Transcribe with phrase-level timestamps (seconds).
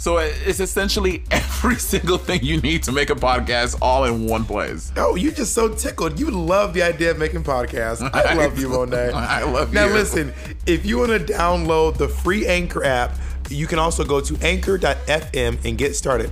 [0.00, 4.46] So it's essentially every single thing you need to make a podcast all in one
[4.46, 4.90] place.
[4.96, 6.18] Oh, you're just so tickled.
[6.18, 8.00] You love the idea of making podcasts.
[8.14, 9.10] I love you, Monet.
[9.14, 9.90] I love Now you.
[9.90, 10.32] Now, listen,
[10.64, 13.14] if you want to download the free Anchor app,
[13.50, 16.30] you can also go to anchor.fm and get started.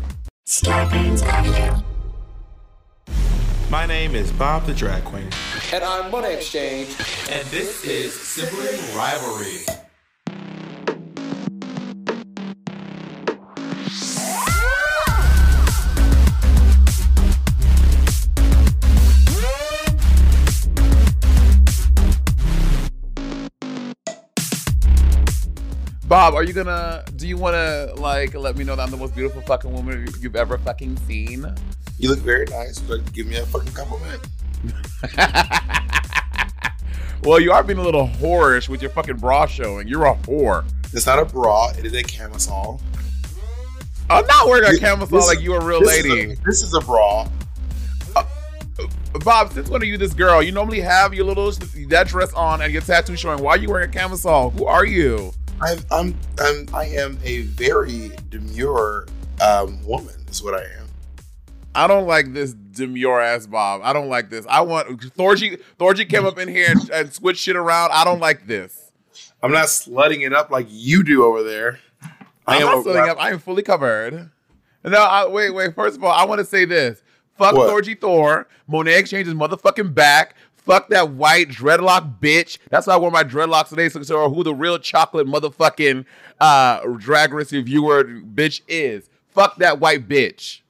[3.70, 5.28] My name is Bob the Drag Queen.
[5.74, 6.88] And I'm Monet X Change.
[7.30, 9.87] And this is Sibling Rivalry.
[26.08, 27.04] Bob, are you gonna?
[27.16, 30.06] Do you want to like let me know that I'm the most beautiful fucking woman
[30.06, 31.44] you- you've ever fucking seen?
[31.98, 32.80] You look very nice.
[32.80, 34.20] Would you like to give me a fucking compliment?
[37.24, 39.88] Well, you are being a little whorish with your fucking bra showing.
[39.88, 40.64] You're a whore.
[40.92, 41.70] It's not a bra.
[41.76, 42.80] It is a camisole.
[44.08, 46.34] I'm not wearing a This- camisole this- like you a real this is a- lady.
[46.46, 47.26] this is a bra.
[48.14, 48.24] Uh,
[49.24, 50.40] Bob, since when are you this girl?
[50.40, 51.50] You normally have your little
[51.88, 53.42] that dress on and your tattoo showing.
[53.42, 54.50] Why are you wearing a camisole?
[54.50, 55.32] Who are you?
[55.60, 59.06] I'm, I'm, I'm, I am a very demure
[59.42, 60.14] um, woman.
[60.30, 60.86] Is what I am.
[61.74, 63.80] I don't like this demure ass Bob.
[63.82, 64.44] I don't like this.
[64.48, 65.60] I want Thorgy.
[65.78, 67.90] Thorgy came up in here and, and switched shit around.
[67.92, 68.92] I don't like this.
[69.42, 71.78] I'm not slutting it up like you do over there.
[72.46, 72.82] I I'm am.
[72.84, 73.20] filling up.
[73.20, 74.30] I am fully covered.
[74.84, 75.74] No, I, wait, wait.
[75.74, 77.02] First of all, I want to say this.
[77.36, 77.70] Fuck What?
[77.70, 78.48] Thorgy Thor.
[78.66, 80.34] Monet X Change is motherfucking back.
[80.68, 82.58] Fuck that white dreadlock bitch.
[82.68, 86.04] That's why I wore my dreadlocks today, so who the real chocolate motherfucking
[86.38, 89.08] uh, drag race reviewer bitch is.
[89.30, 90.60] Fuck that white bitch.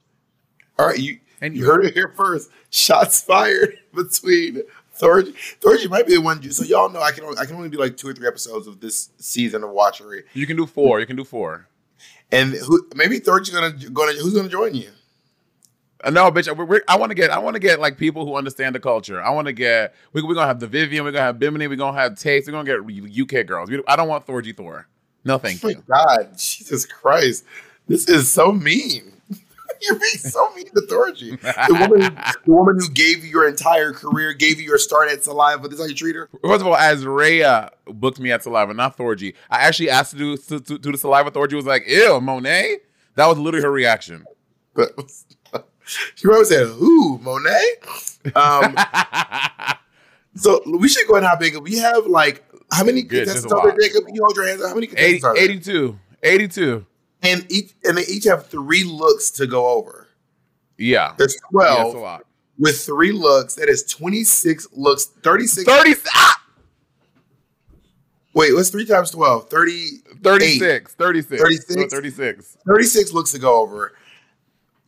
[0.78, 2.48] All right, you And you you- heard it here first.
[2.70, 4.62] Shots fired between
[4.96, 5.34] Thorgy.
[5.60, 6.48] Thorgy might be the one.
[6.52, 8.68] So y'all know I can only, I can only do like two or three episodes
[8.68, 10.22] of this season of Watchery.
[10.32, 11.00] You can do four.
[11.00, 11.66] You can do four.
[12.30, 14.90] And who maybe Thorgy's gonna gonna who's gonna join you?
[16.04, 16.54] Uh, No, bitch.
[16.56, 17.30] We're, we're, I want to get.
[17.30, 19.22] I want to get like people who understand the culture.
[19.22, 19.94] I want to get.
[20.12, 21.04] We, we're gonna have the Vivienne.
[21.04, 21.66] We're gonna have Bimini.
[21.66, 22.46] We're gonna have Tayce.
[22.46, 23.70] We're gonna get UK girls.
[23.70, 24.86] We, I don't want Thorgy Thor.
[25.24, 25.82] No, thank Oh you.
[25.88, 27.44] my God, Jesus Christ,
[27.86, 29.12] this is so mean.
[29.82, 31.40] You're being so mean to Thorgy.
[31.40, 32.00] The woman,
[32.46, 35.68] the woman who gave you your entire career, gave you your start at Saliva.
[35.68, 36.28] This is how you treat her.
[36.42, 39.34] First of all, as Rhea booked me at Saliva, not Thorgy.
[39.50, 41.30] I actually asked to do to, to, do the Saliva.
[41.30, 42.78] Thorgy was like, "Ew, Monet."
[43.16, 44.24] That was literally her reaction.
[44.74, 44.92] But
[46.14, 47.74] she probably said, "Who, Monet?"
[48.34, 48.76] Um,
[50.34, 51.62] so we should go and hop in.
[51.62, 53.78] We have like how many Good, contestants are there.
[53.80, 54.04] Jacob?
[54.12, 54.62] You hold your hands?
[54.62, 54.68] up?
[54.68, 55.42] How many 80, are there?
[55.42, 55.98] 82.
[56.22, 56.86] 82.
[57.22, 60.06] And each and they each have three looks to go over.
[60.76, 61.14] Yeah.
[61.18, 62.26] There's Yeah, twelve that's a lot.
[62.58, 63.54] with three looks.
[63.56, 65.06] That is twenty six looks.
[65.06, 65.64] Thirty six.
[65.70, 66.42] 30, ah,
[68.34, 69.48] Wait, what's three times 12?
[69.50, 69.88] 30,
[70.22, 70.94] 36.
[70.94, 71.42] 36.
[71.42, 71.92] 36?
[71.92, 72.56] 36.
[72.68, 73.96] 36 looks to go over.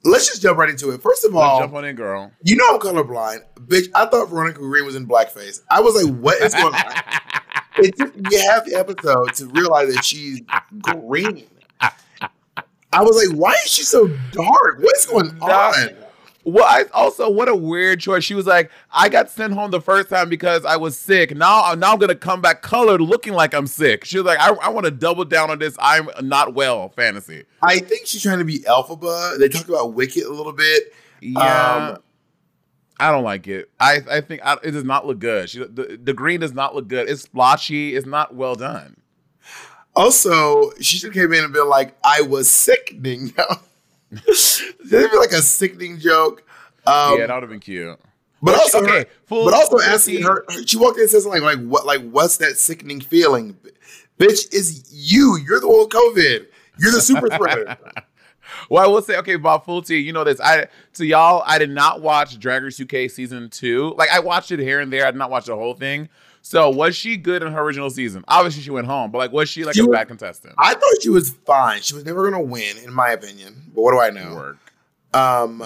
[0.03, 1.03] Let's just jump right into it.
[1.03, 2.33] First of Let's all, jump on in, girl.
[2.43, 3.41] you know I'm colorblind.
[3.67, 5.61] Bitch, I thought Veronica Green was in blackface.
[5.71, 6.93] I was like, what is going on?
[7.77, 10.41] it took me half the episode to realize that she's
[10.81, 11.47] green.
[12.93, 14.79] I was like, why is she so dark?
[14.81, 15.97] What's going on?
[16.45, 18.25] Well, I also what a weird choice.
[18.25, 21.37] She was like, I got sent home the first time because I was sick.
[21.37, 24.05] Now, now I'm gonna come back colored, looking like I'm sick.
[24.07, 25.77] She was like, I, I want to double down on this.
[25.79, 27.45] I'm not well fantasy.
[27.63, 29.39] I think she's trying to be Elphaba.
[29.39, 30.95] They talk about Wicked a little bit.
[31.21, 31.99] Yeah, Um,
[32.99, 33.71] I don't like it.
[33.79, 35.51] I I think I, it does not look good.
[35.51, 37.09] She, the, the green does not look good.
[37.09, 37.95] It's splotchy.
[37.97, 38.97] It's not well done.
[39.95, 43.35] Also, she should came in and been like, I was sickening.
[44.11, 46.43] That'd be like a sickening joke.
[46.87, 47.99] Um, yeah, that would have been cute.
[48.43, 50.23] but But also, okay, full- but also full asking tea.
[50.23, 53.57] her, she walked in and said something like, like, what, like, what's that sickening feeling?
[54.19, 55.39] Bitch, is you.
[55.39, 56.47] You're the one with COVID.
[56.79, 57.77] You're the super spreader.
[58.69, 60.41] Well, I will say, okay, Bob Full T, you know this.
[60.41, 63.95] I to y'all, I did not watch Drag Race UK season two.
[63.97, 65.07] Like I watched it here and there.
[65.07, 66.09] I did not watch the whole thing.
[66.43, 68.25] So was she good in her original season?
[68.27, 70.55] Obviously, she went home, but like, was she like She a was- bad contestant?
[70.59, 71.83] I thought she was fine.
[71.83, 73.71] She was never going to win, in my opinion.
[73.75, 74.35] But what do I know?
[74.35, 74.57] Work.
[75.13, 75.63] Um,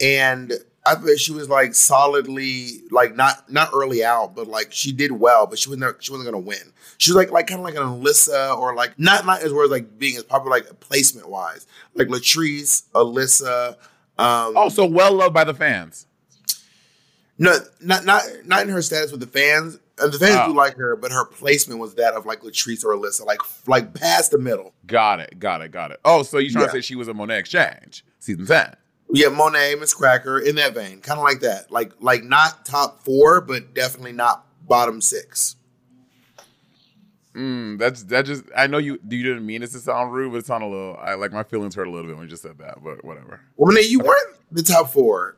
[0.00, 0.52] and
[0.86, 5.12] I thought she was like solidly like not not early out, but like she did
[5.12, 6.72] well, but she was never she wasn't gonna win.
[6.98, 9.64] She was like like kind of like an Alyssa or like not not as well
[9.64, 13.70] as like being as popular like placement wise, like Latrice, Alyssa.
[14.18, 16.06] Um, Oh, so well loved by the fans.
[17.38, 19.78] no, not not not in her status with the fans.
[20.00, 20.48] And the fans Oh.
[20.48, 23.94] do like her, but her placement was that of like Latrice or Alyssa, like like
[23.94, 24.72] past the middle.
[24.86, 25.38] Got it.
[25.38, 25.70] Got it.
[25.72, 26.00] Got it.
[26.04, 26.66] Oh, so you trying Yeah.
[26.68, 28.74] to say she was a Monet X Change season ten?
[29.12, 31.70] Yeah, Monet, Miz Cracker, in that vein, kind of like that.
[31.72, 35.56] Like like not top four, but definitely not bottom six.
[37.34, 38.44] Mm, that's that just.
[38.56, 38.98] I know you.
[39.08, 40.96] You didn't mean it to sound rude, but it sounded a little.
[41.00, 42.82] I like my feelings hurt a little bit when you just said that.
[42.82, 43.40] But whatever.
[43.56, 45.36] Well, Monet, you weren't the top four,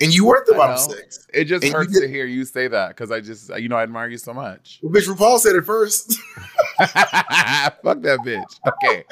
[0.00, 1.26] and you weren't the bottom six.
[1.32, 3.82] It just hurts did- to hear you say that because I just, you know, I
[3.84, 4.80] admire you so much.
[4.82, 6.18] Well, bitch, RuPaul said it first.
[6.78, 8.60] Fuck that bitch.
[8.68, 9.04] Okay.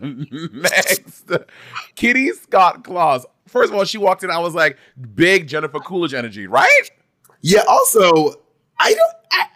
[0.52, 1.30] Next,
[1.94, 3.26] Kitty Scott Claus.
[3.46, 4.30] First of all, she walked in.
[4.30, 4.78] I was like,
[5.14, 6.90] big Jennifer Coolidge energy, right?
[7.42, 7.62] yeah.
[7.68, 8.34] Also,
[8.78, 9.16] I don't.
[9.32, 9.46] I,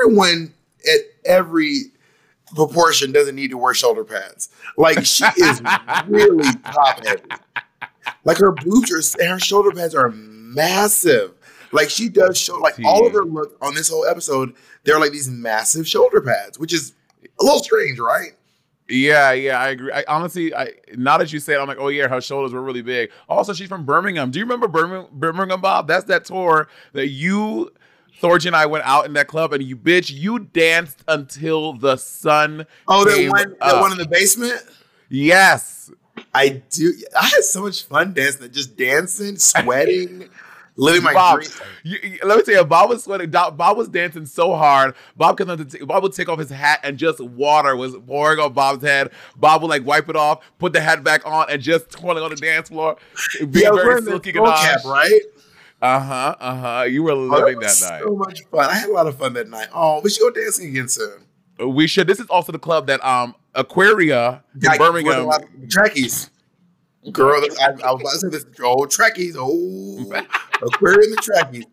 [0.00, 0.52] everyone
[0.92, 1.82] at every
[2.54, 4.48] proportion doesn't need to wear shoulder pads.
[4.76, 5.62] Like she is
[6.06, 7.22] really top heavy.
[8.24, 11.32] Like her boobs are, her shoulder pads are massive.
[11.72, 14.54] Like she does show, like all of her look on this whole episode,
[14.84, 16.92] they're like these massive shoulder pads, which is
[17.24, 18.32] a little strange, right?
[18.88, 19.90] Yeah, yeah, I agree.
[19.92, 22.62] I honestly, I now that you say it, I'm like, oh yeah, her shoulders were
[22.62, 23.10] really big.
[23.28, 24.30] Also, she's from Birmingham.
[24.30, 25.88] Do you remember Birmingham, Birmingham Bob?
[25.88, 27.72] That's that tour that you,
[28.20, 31.96] Thorgy, and I went out in that club, and you bitch, you danced until the
[31.96, 32.66] sun.
[32.86, 34.62] Oh, that one, that one in the basement.
[35.08, 35.90] Yes,
[36.34, 36.92] I do.
[37.18, 40.28] I had so much fun dancing, just dancing, sweating,
[40.76, 41.42] living my Bob.
[41.82, 43.30] You, you- let me tell you, Bob was sweating.
[43.30, 44.94] Bob was dancing so hard.
[45.16, 45.46] Bob could.
[45.86, 49.10] Bob would take off his hat, and just water was pouring on Bob's head.
[49.36, 52.30] Bob would like wipe it off, put the hat back on, and just twirling on
[52.30, 52.96] the dance floor.
[53.38, 54.60] Being Yeah, very silky ganache.
[54.62, 55.20] cap, right?
[55.82, 56.36] Uh huh.
[56.40, 56.82] Uh huh.
[56.84, 58.02] You were Oh, living was that night.
[58.04, 58.70] So much fun.
[58.70, 59.68] I had a lot of fun that night.
[59.74, 61.24] Oh, we should go dancing again soon.
[61.58, 62.06] We should.
[62.06, 65.04] This is also the club that um Aquaria in Birmingham.
[65.06, 66.30] with a lot of Trekkies.
[67.12, 68.46] Girl, I, I was about to say this.
[68.60, 69.34] Oh, Trekkies.
[69.36, 70.10] Oh,
[70.62, 71.64] Aquarium the Trekkies.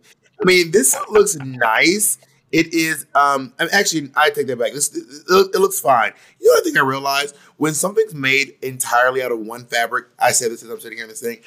[0.42, 2.18] I mean, this looks nice.
[2.52, 3.06] It is.
[3.16, 4.74] Um, I mean, actually, I take that back.
[4.74, 6.12] This it, it looks fine.
[6.40, 10.08] You know, I think I realized when something's made entirely out of one fabric.
[10.20, 11.40] I said this as I'm sitting here and saying.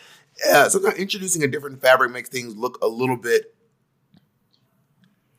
[0.44, 3.53] Yeah, sometimes introducing a different fabric makes things look a little bit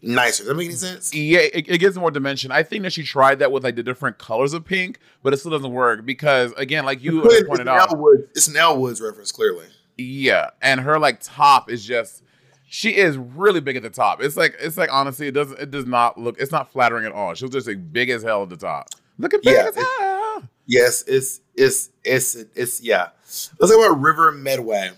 [0.05, 0.43] nicer.
[0.43, 1.13] Does that make any sense?
[1.13, 2.51] Yeah, it, it gives more dimension.
[2.51, 5.37] I think that she tried that with like the different colors of pink, but it
[5.37, 8.23] still doesn't work because again, like you It's pointed out, Elle Woods.
[8.35, 9.65] It's an Elle Woods reference, clearly.
[9.97, 12.23] Yeah, and her like top is just
[12.67, 14.21] she is really big at the top.
[14.21, 17.11] It's like it's like honestly, it doesn't it does not look it's not flattering at
[17.11, 17.33] all.
[17.33, 18.89] She was just like big as hell at the top.
[19.17, 20.43] Looking big Yeah, as hell.
[20.65, 23.09] Yes, it's it's it's it's yeah.
[23.23, 24.91] Let's talk about River Medway.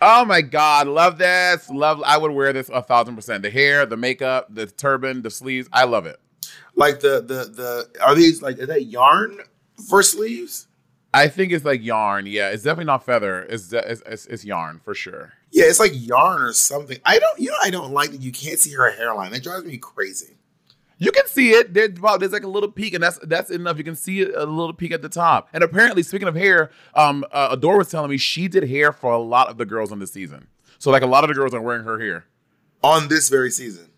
[0.00, 1.70] Oh my god, love this.
[1.70, 3.42] Love I would wear this a thousand percent.
[3.42, 5.68] The hair, the makeup, the turban, the sleeves.
[5.72, 6.20] I love it.
[6.74, 9.38] Like the the the are these like is that yarn
[9.88, 10.68] for sleeves?
[11.14, 12.26] I think it's like yarn.
[12.26, 13.42] Yeah, it's definitely not feather.
[13.44, 15.32] It's it's, it's, it's yarn for sure.
[15.50, 16.98] Yeah, it's like yarn or something.
[17.06, 19.32] I don't you know I don't like that you can't see her hairline.
[19.32, 20.36] That drives me crazy.
[20.98, 21.74] You can see it.
[21.74, 23.76] There, wow, there's like a little peak, and that's that's enough.
[23.76, 25.48] You can see a little peak at the top.
[25.52, 29.12] And apparently, speaking of hair, um, uh, Adore was telling me she did hair for
[29.12, 30.46] a lot of the girls on this season.
[30.78, 32.26] So like a lot of the girls are wearing her hair
[32.82, 33.90] On this very season.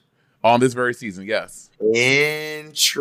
[0.44, 1.24] on this very season.
[1.26, 1.70] Yes.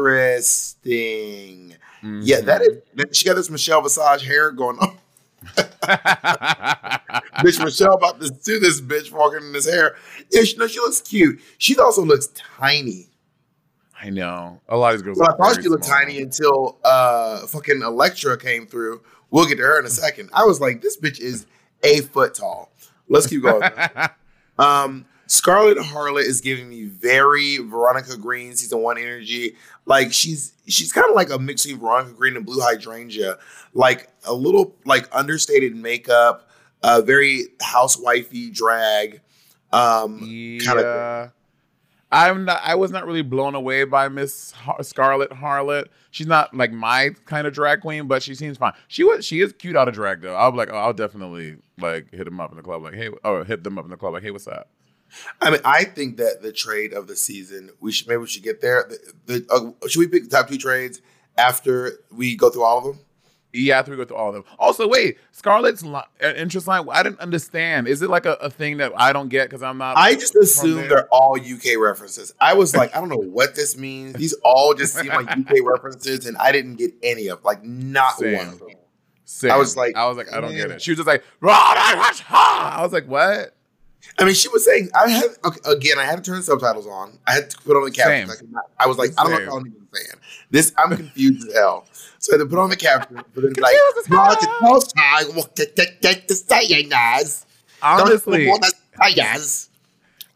[0.08, 1.76] Interesting.
[2.04, 2.78] Yeah, that is
[3.18, 4.98] she got this Michelle Visage hair going on.
[7.44, 9.96] bitch, Michelle about to do this bitch walking in this hair.
[10.32, 11.40] Yeah, she, no, she looks cute.
[11.58, 13.07] She also looks tiny.
[14.02, 15.18] I know a lot of these girls.
[15.18, 16.00] Well, I thought she looked small.
[16.00, 19.02] tiny until uh fucking Elektra came through.
[19.32, 20.30] We'll get to her in a second.
[20.34, 21.46] I was like, this bitch is
[21.84, 22.72] a foot tall.
[23.10, 23.70] Let's keep going.
[24.60, 29.56] um, Scarlett Harlot is giving me very Veronica Green season one energy.
[29.86, 33.38] Like she's she's kind of like a mix between Veronica Green and Blue Hydrangea.
[33.74, 36.50] Like a little like understated makeup,
[36.84, 39.22] uh, very housewifey drag.
[39.74, 40.20] Um,
[40.66, 41.30] kind of yeah.
[42.12, 42.62] I'm not.
[42.64, 45.88] I was not really blown away by Miss Har- Scarlett Harlot.
[46.12, 48.74] She's not like my kind of drag queen, but she seems fine.
[48.88, 49.26] She was.
[49.26, 50.36] She is cute out of drag though.
[50.36, 53.10] I'll be like, oh, I'll definitely like hit them up in the club, like, hey,
[53.24, 54.70] or hit them up in the club, like, hey, what's up?
[55.42, 58.44] I mean, I think that the trade of the season, we should maybe we should
[58.44, 58.90] get there.
[59.26, 61.02] The, the, uh, should we pick the top two trades
[61.38, 63.00] after we go through all of them?
[63.58, 64.44] Yeah, we go through all of them.
[64.60, 66.88] Also, wait, Scarlett's li- uh, interest line.
[66.92, 67.88] I didn't understand.
[67.88, 69.98] Is it like a, a thing that I don't get because I'm not?
[69.98, 72.34] I just assume they're all UK references.
[72.40, 74.14] I was like, I don't know what this means.
[74.14, 78.18] These all just seem like UK references, and I didn't get any of like not
[78.18, 78.38] Same.
[78.38, 78.70] one of them.
[79.26, 79.52] Same.
[79.52, 80.82] I was like, I was like, I don't get it.
[80.82, 83.57] She was just like, I was like, what?
[84.20, 86.00] I mean, she was saying I had okay, again.
[86.00, 87.20] I had to turn subtitles on.
[87.28, 88.30] I had to put on the caption.
[88.30, 88.50] Same.
[88.54, 89.48] Like, I was like, I don't know Same.
[89.48, 90.22] what I'm even saying.
[90.50, 91.86] This I'm confused as hell.
[92.20, 93.76] So I had to put on the caption, but then like.
[97.82, 98.74] Honestly, Don't want the
[99.14, 99.70] sayings."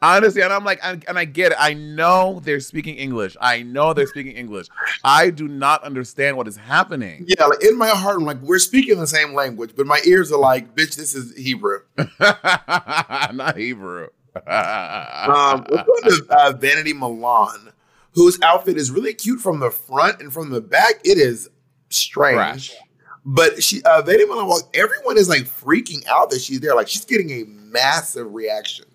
[0.01, 1.57] Honestly, and I'm like, and, and I get it.
[1.59, 3.37] I know they're speaking English.
[3.39, 4.67] I know they're speaking English.
[5.03, 7.25] I do not understand what is happening.
[7.27, 10.31] Yeah, like in my heart, I'm like, we're speaking the same language, but my ears
[10.31, 11.79] are like, bitch, this is Hebrew.
[12.19, 14.07] not Hebrew.
[14.35, 17.71] Um, let's go to uh, Vanity Milan,
[18.13, 21.01] whose outfit is really cute from the front and from the back.
[21.03, 21.49] It is
[21.89, 22.69] strange.
[22.69, 22.75] Trash.
[23.23, 26.75] But she, uh, Vanity Milan, well, everyone is like freaking out that she's there.
[26.75, 28.85] Like she's getting a massive reaction.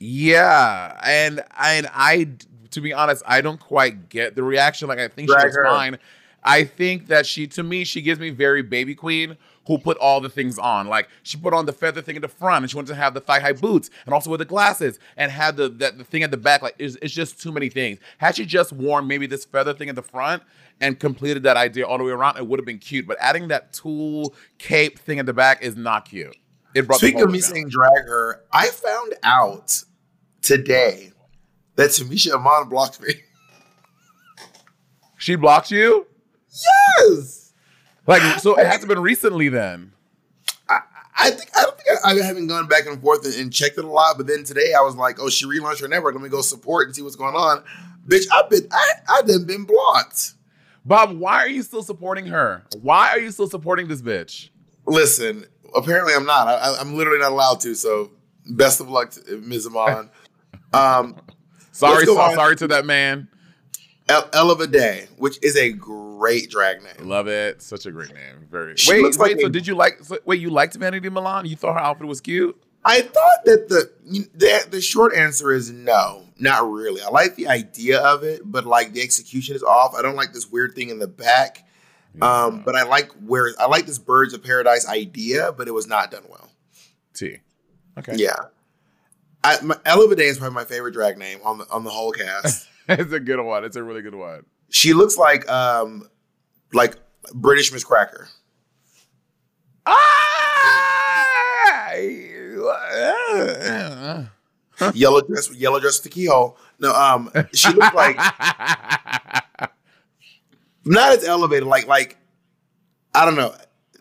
[0.00, 2.28] Yeah, and and I,
[2.70, 4.88] to be honest, I don't quite get the reaction.
[4.88, 5.64] Like I think she Drag looks her.
[5.64, 5.98] fine.
[6.42, 10.22] I think that she, to me, she gives me very baby queen who put all
[10.22, 10.86] the things on.
[10.88, 13.12] Like she put on the feather thing in the front, and she wanted to have
[13.12, 16.22] the thigh high boots, and also with the glasses, and had the that the thing
[16.22, 16.62] at the back.
[16.62, 17.98] Like it's, it's just too many things.
[18.16, 20.42] Had she just worn maybe this feather thing at the front
[20.80, 23.06] and completed that idea all the way around, it would have been cute.
[23.06, 26.34] But adding that tulle cape thing at the back is not cute.
[26.74, 27.50] It brought Speaking of me down.
[27.50, 29.82] saying drag her, I found out
[30.42, 31.12] today
[31.76, 33.14] that Tamisha Iman blocked me.
[35.18, 36.06] she blocked you.
[36.98, 37.52] yes.
[38.06, 39.92] Like so, it has to been recently then.
[41.22, 43.76] I think I don't think I, I haven't gone back and forth and, and checked
[43.76, 46.14] it a lot, but then today I was like, "Oh, she relaunched her network.
[46.14, 47.62] Let me go support and see what's going on."
[48.08, 50.32] Bitch, I've been I I done been blocked.
[50.84, 52.64] Bob, why are you still supporting her?
[52.80, 54.48] Why are you still supporting this bitch?
[54.86, 55.44] Listen,
[55.76, 56.48] apparently I'm not.
[56.48, 57.74] I, I- I'm literally not allowed to.
[57.74, 58.12] So,
[58.46, 59.66] best of luck, to Ms.
[59.66, 60.08] Iman.
[60.72, 61.16] Um,
[61.72, 63.28] Sorry, so, sorry to that man.
[64.08, 67.08] El- of a Day, which is a great drag name.
[67.08, 67.62] Love it.
[67.62, 68.46] Such a great name.
[68.50, 68.76] Very.
[68.76, 69.18] She wait, wait.
[69.18, 70.02] like so a- did you like?
[70.02, 71.46] So, wait, you liked Vanity Milan?
[71.46, 72.60] You thought her outfit was cute?
[72.84, 73.90] I thought that the,
[74.34, 77.02] the the short answer is no, not really.
[77.02, 79.94] I like the idea of it, but like the execution is off.
[79.94, 81.66] I don't like this weird thing in the back.
[82.20, 85.86] Um, but I like where I like this Birds of Paradise idea, but it was
[85.86, 86.50] not done well.
[87.14, 87.36] T.
[87.98, 88.14] Okay.
[88.16, 88.34] Yeah.
[89.42, 92.68] I, my, Ella is probably my favorite drag name on the on the whole cast.
[92.88, 93.64] it's a good one.
[93.64, 94.44] It's a really good one.
[94.68, 96.08] she looks like um
[96.72, 96.96] like
[97.34, 98.28] British Miz Cracker.
[99.86, 100.20] Ah!
[104.94, 106.56] yellow dress, yellow dress with the keyhole.
[106.78, 108.16] No, um, she looks like
[110.84, 112.18] not as elevated, like like
[113.14, 113.54] I don't know.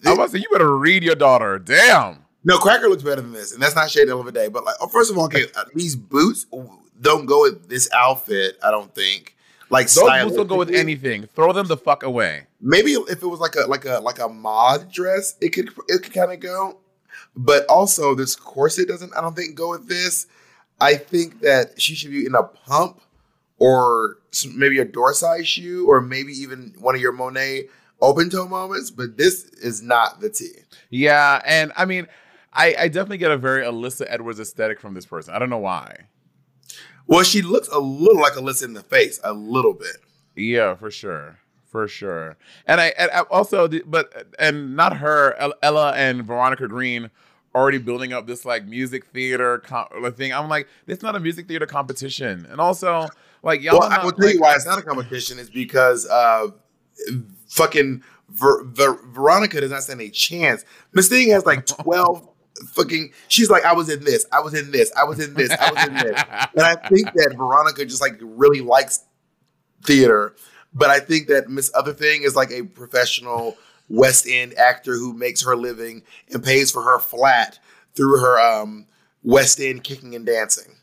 [0.05, 1.59] I was say you better read your daughter.
[1.59, 2.25] Damn.
[2.43, 4.47] No, Cracker looks better than this, and that's not shade of a day.
[4.47, 6.45] But like, oh, first of all, okay, uh, these boots
[7.01, 8.57] don't go with this outfit.
[8.63, 9.35] I don't think.
[9.69, 11.27] Like Those boots don't go with anything.
[11.35, 12.47] Throw them the fuck away.
[12.59, 16.01] Maybe if it was like a like a like a mod dress, it could it
[16.01, 16.77] could kind of go.
[17.35, 19.15] But also, this corset doesn't.
[19.15, 20.27] I don't think go with this.
[20.81, 23.01] I think that she should be in a pump
[23.59, 24.17] or
[24.55, 27.67] maybe a door size shoe or maybe even one of your Monet
[28.01, 28.89] open toe moments.
[28.89, 30.63] But this is not the tea.
[30.89, 32.07] Yeah, and I mean,
[32.53, 35.33] I, I definitely get a very Alyssa Edwards aesthetic from this person.
[35.33, 35.95] I don't know why.
[37.07, 39.97] Well, she looks a little like Alyssa in the face, a little bit.
[40.35, 42.37] Yeah, for sure, for sure.
[42.65, 47.09] And I, and I also, but and not her, Ella and Veronica Green
[47.55, 50.31] already building up this like music theater com- thing.
[50.33, 52.47] I'm like, it's not a music theater competition.
[52.49, 53.07] And also,
[53.41, 56.07] like y'all, Well, I will tell like- you why it's not a competition is because
[56.07, 56.47] uh,
[57.47, 60.63] fucking Ver- Ver- Veronica does not stand a chance.
[60.93, 62.28] Miss Thing has like twelve
[62.73, 63.11] fucking.
[63.27, 65.71] She's like, I was in this, I was in this, I was in this, I
[65.71, 66.23] was in this,
[66.55, 69.03] and I think that Veronica just like really likes
[69.83, 70.35] theater,
[70.73, 73.57] but I think that Miss Other Thing is like a professional
[73.89, 77.59] West End actor who makes her living and pays for her flat
[77.95, 78.85] through her um,
[79.23, 80.75] West End kicking and dancing.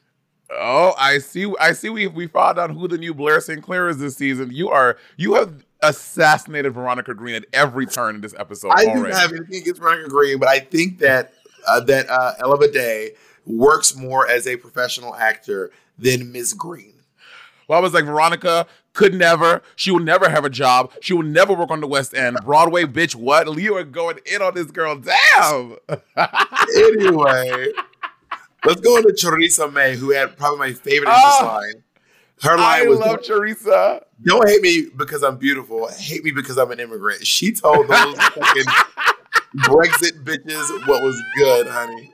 [0.50, 1.52] Oh, I see.
[1.61, 1.88] I see.
[1.88, 3.62] We we found out who the new Blair St.
[3.62, 4.50] Clair is this season.
[4.52, 9.12] You are you have assassinated Veronica Green at every turn in this episode I already.
[9.12, 11.35] do have anything against Veronica Green, but I think that
[11.66, 13.12] uh, that uh, Ella Day
[13.44, 16.94] works more as a professional actor than Miss Green.
[17.68, 19.62] Well, I was like, Veronica could never.
[19.75, 20.92] She will never have a job.
[21.00, 22.38] She will never work on the West End.
[22.44, 23.14] Broadway, bitch.
[23.14, 23.52] What?
[23.58, 24.96] You are going in on this girl.
[24.96, 25.76] Damn.
[26.76, 27.68] Anyway,
[28.64, 31.85] let's go into Choriza May, who had probably my favorite English line.
[32.42, 34.04] Her I line was, love Teresa.
[34.25, 35.88] "Don't hate me because I'm beautiful.
[35.88, 38.64] Hate me because I'm an immigrant." She told those fucking
[39.57, 42.12] Brexit bitches what was good, honey.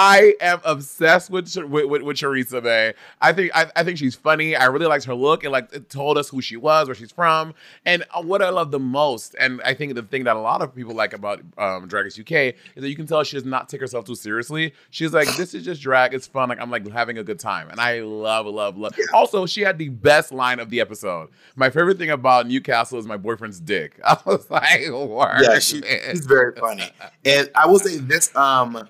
[0.00, 2.94] I am obsessed with with, with, with Choriza May.
[3.20, 4.54] I think I, I think she's funny.
[4.54, 7.10] I really liked her look and like it told us who she was, where she's
[7.10, 7.52] from,
[7.84, 9.34] and uh, what I love the most.
[9.40, 12.16] And I think the thing that a lot of people like about um, Drag Race
[12.16, 14.72] UK is that you can tell she does not take herself too seriously.
[14.90, 16.14] She's like, this is just drag.
[16.14, 16.48] It's fun.
[16.48, 18.94] Like I'm like having a good time, and I love, love, love.
[19.12, 21.28] Also, she had the best line of the episode.
[21.56, 23.98] My favorite thing about Newcastle is my boyfriend's dick.
[24.04, 26.88] I was like, word, Yeah, she, she's very funny.
[27.24, 28.88] And I will say this: um,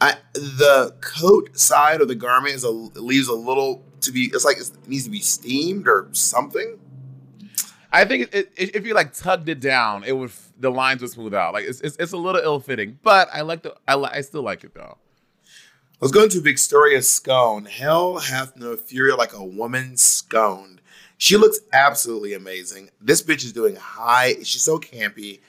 [0.00, 4.30] I the coat side of the garment is a leaves a little to be.
[4.32, 6.78] It's like it needs to be steamed or something.
[7.92, 11.10] I think it, it, if you like tugged it down, it would the lines would
[11.10, 11.52] smooth out.
[11.52, 14.20] Like it's it's, it's a little ill fitting, but I like the I li- I
[14.20, 14.96] still like it though.
[16.00, 17.66] Let's go into Victoria Scone.
[17.66, 20.80] Hell hath no fury like a woman sconed.
[21.18, 22.88] She looks absolutely amazing.
[23.02, 24.36] This bitch is doing high.
[24.42, 25.40] She's so campy.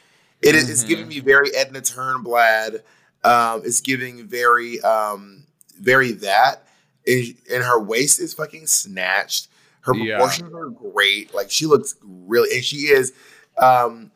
[0.42, 1.10] It is, It's giving mm-hmm.
[1.10, 2.82] me very Edna Turnblad.
[3.24, 5.46] Um, it's giving very, um,
[5.80, 6.64] very that.
[7.08, 9.48] And, and her waist is fucking snatched.
[9.82, 10.18] Her Yeah.
[10.18, 11.34] proportions are great.
[11.34, 13.14] Like she looks really, and she is.
[13.58, 14.12] Um,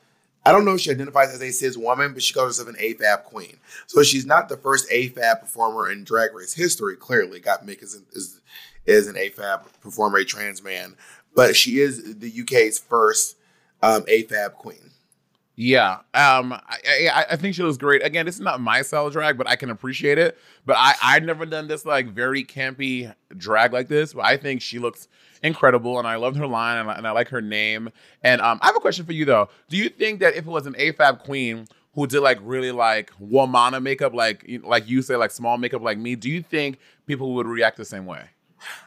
[0.48, 2.76] I don't know if she identifies as a cis woman, but she calls herself an
[2.80, 3.58] AFAB queen.
[3.88, 6.96] So she's not the first AFAB performer in Drag Race history.
[6.96, 8.40] Clearly, Gottmik is, is
[8.86, 10.96] is an AFAB performer, a trans man,
[11.36, 13.36] but she is the UK's first
[13.82, 14.92] um, AFAB queen.
[15.58, 18.04] Yeah, um, I, I I think she looks great.
[18.06, 20.38] Again, is not my style of drag, but I can appreciate it.
[20.66, 24.14] But I I've never done this like very campy drag like this.
[24.14, 25.08] But I think she looks
[25.44, 27.90] incredible, and I loved her line, and I, and I like her name.
[28.22, 29.48] And um, I have a question for you though.
[29.70, 33.12] Do you think that if it was an AFAB queen who did like really like
[33.22, 37.34] womana makeup, like like you say, like small makeup like me, do you think people
[37.36, 38.26] would react the same way?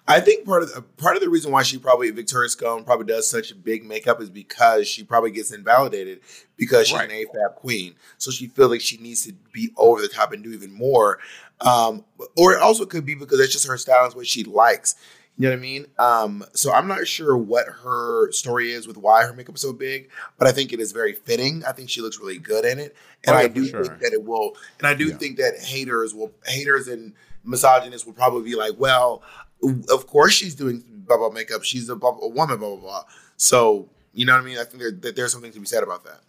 [0.06, 3.06] I think part of the, part of the reason why she probably Victoria Scone probably
[3.06, 6.20] does such a big makeup is because she probably gets invalidated
[6.56, 7.10] because she's Right.
[7.10, 10.42] an AFAB queen, so she feels like she needs to be over the top and
[10.42, 11.18] do even more.
[11.60, 12.04] Um,
[12.36, 14.94] or it also could be because that's just her style and what she likes.
[15.40, 15.86] You know what I mean?
[16.00, 19.72] Um, so I'm not sure what her story is with why her makeup is so
[19.72, 21.62] big, but I think it is very fitting.
[21.64, 23.84] I think she looks really good in it, and Oh, yeah, I do sure.
[23.84, 24.56] think that it will.
[24.78, 25.16] And I do Yeah.
[25.16, 27.12] think that haters will haters and
[27.44, 29.22] misogynists will probably be like, well,
[29.62, 31.64] of course she's doing blah blah makeup.
[31.64, 33.04] She's a, blah, a woman, blah blah blah.
[33.36, 34.58] So you know what I mean?
[34.58, 36.20] I think there, that there's something to be said about that.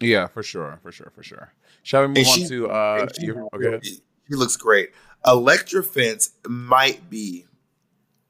[0.00, 1.52] Yeah, for sure, for sure, for sure.
[1.82, 3.06] Shall we move And on she- to uh?
[3.18, 3.80] She, your- okay.
[3.82, 4.90] she looks great.
[5.26, 7.46] Elektra Fence might be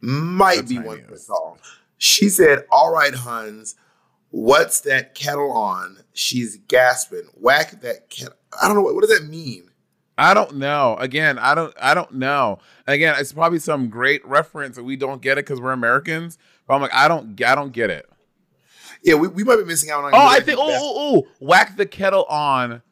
[0.01, 1.59] might The be one for song.
[1.99, 3.75] She said, "All right, Huns,
[4.31, 7.23] what's that kettle on?" She's gasping.
[7.35, 8.35] Whack that kettle.
[8.61, 9.71] I don't know what, what does that mean.
[10.19, 10.97] I don't know.
[10.99, 11.75] Again, I don't.
[11.81, 12.59] I don't know.
[12.87, 16.39] Again, it's probably some great reference, and we don't get it because we're Americans.
[16.67, 17.41] But I'm like, I don't.
[17.43, 18.09] I don't get it.
[19.03, 20.15] Yeah, we, we might be missing out on.
[20.15, 20.59] Oh, I think.
[20.59, 21.29] Oh, oh, oh!
[21.39, 22.83] Whack the kettle on.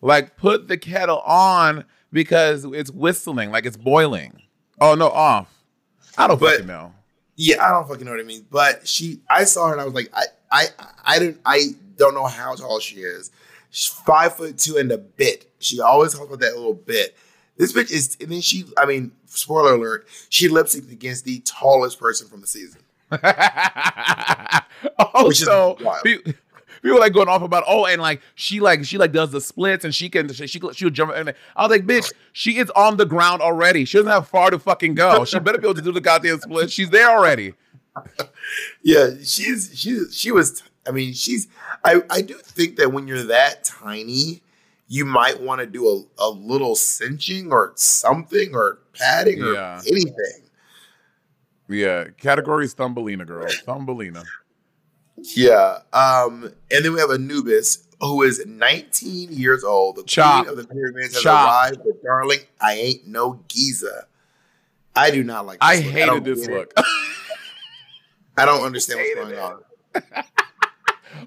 [0.00, 4.42] Like put the kettle on because it's whistling, like it's boiling.
[4.80, 5.48] Oh no, off.
[6.18, 6.92] I don't But- fucking know.
[7.36, 8.42] Yeah, I don't fucking know what it means.
[8.48, 10.66] But she, I saw her and I was like, I, I,
[11.04, 13.32] I didn't, I don't know how tall she is.
[13.70, 15.50] She's five foot two and a bit.
[15.64, 17.16] She always talks about that little bit.
[17.56, 21.40] This bitch is, and then she, I mean, spoiler alert, she lip synced against the
[21.40, 22.80] tallest person from the season.
[24.98, 26.02] oh, Which so wild.
[26.02, 29.84] people like going off about oh, and like she like she like does the splits
[29.84, 32.96] and she can she she she'll jump and I was like, bitch, she is on
[32.96, 33.84] the ground already.
[33.84, 35.24] She doesn't have far to fucking go.
[35.24, 36.72] She better be able to do the goddamn split.
[36.72, 37.54] She's there already.
[38.82, 41.48] Yeah, she's, she's, she was, I mean, she's,
[41.84, 44.42] I, I do think that when you're that tiny,
[44.94, 49.80] you might want to do a, a little cinching or something or padding or Yeah.
[49.88, 50.42] anything.
[51.68, 53.48] Yeah, category is Thumbelina, girl.
[53.66, 54.22] Thumbelina.
[55.34, 55.78] Yeah.
[55.92, 59.96] Um, and then we have Anubis, who is 19 years old.
[59.96, 60.44] The Chop.
[60.44, 61.48] queen of the pyramids has Chop.
[61.48, 64.06] arrived, but darling, I ain't no Giza.
[64.94, 65.84] I do not like this I look.
[65.92, 66.72] hated don't this look.
[68.36, 69.38] I don't understand what's going it.
[69.40, 70.24] on.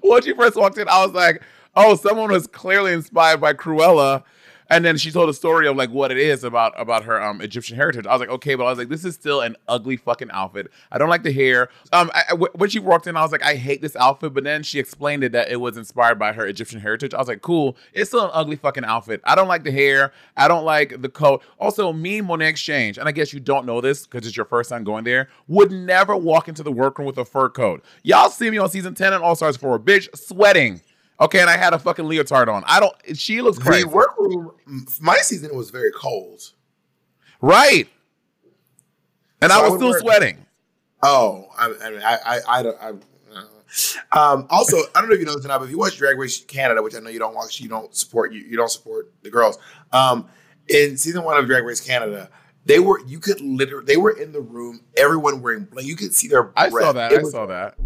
[0.02, 1.42] when you first walked in, I was like,
[1.76, 4.24] oh, someone was clearly inspired by Cruella.
[4.70, 7.40] And then she told a story of like what it is about about her um
[7.40, 8.06] Egyptian heritage.
[8.06, 10.70] I was like, okay, but I was like, this is still an ugly fucking outfit.
[10.92, 11.70] I don't like the hair.
[11.90, 14.34] Um, I, I- when she walked in, I was like, I hate this outfit.
[14.34, 17.14] But then she explained it that it was inspired by her Egyptian heritage.
[17.14, 17.78] I was like, cool.
[17.94, 19.22] It's still an ugly fucking outfit.
[19.24, 20.12] I don't like the hair.
[20.36, 21.42] I don't like the coat.
[21.58, 24.44] Also, me, Monet X Change, and I guess you don't know this because it's your
[24.44, 27.82] first time going there, would never walk into the workroom with a fur coat.
[28.02, 30.82] Y'all see me on season 10 and All Stars 4, bitch, sweating.
[31.20, 32.62] Okay, and I had a fucking leotard on.
[32.66, 33.82] I don't, she looks crazy.
[33.84, 34.52] The workroom,
[35.00, 36.40] my season was very cold.
[37.40, 37.88] Right.
[39.42, 40.46] And So I was still wear- sweating.
[41.02, 42.76] Oh, I, I mean, I, I, I don't.
[42.80, 42.88] I,
[43.36, 44.32] uh.
[44.34, 45.96] um, also, I don't know if you know this or not, but if you watch
[45.96, 48.70] Drag Race Canada, which I know you don't watch, you don't support, you, you don't
[48.70, 49.58] support the girls.
[49.92, 50.26] Um,
[50.68, 52.30] in season one of Drag Race Canada,
[52.64, 56.14] they were you could literally they were in the room, everyone wearing like you could
[56.14, 56.50] see their.
[56.56, 57.12] I saw that.
[57.12, 57.76] It I was- saw that.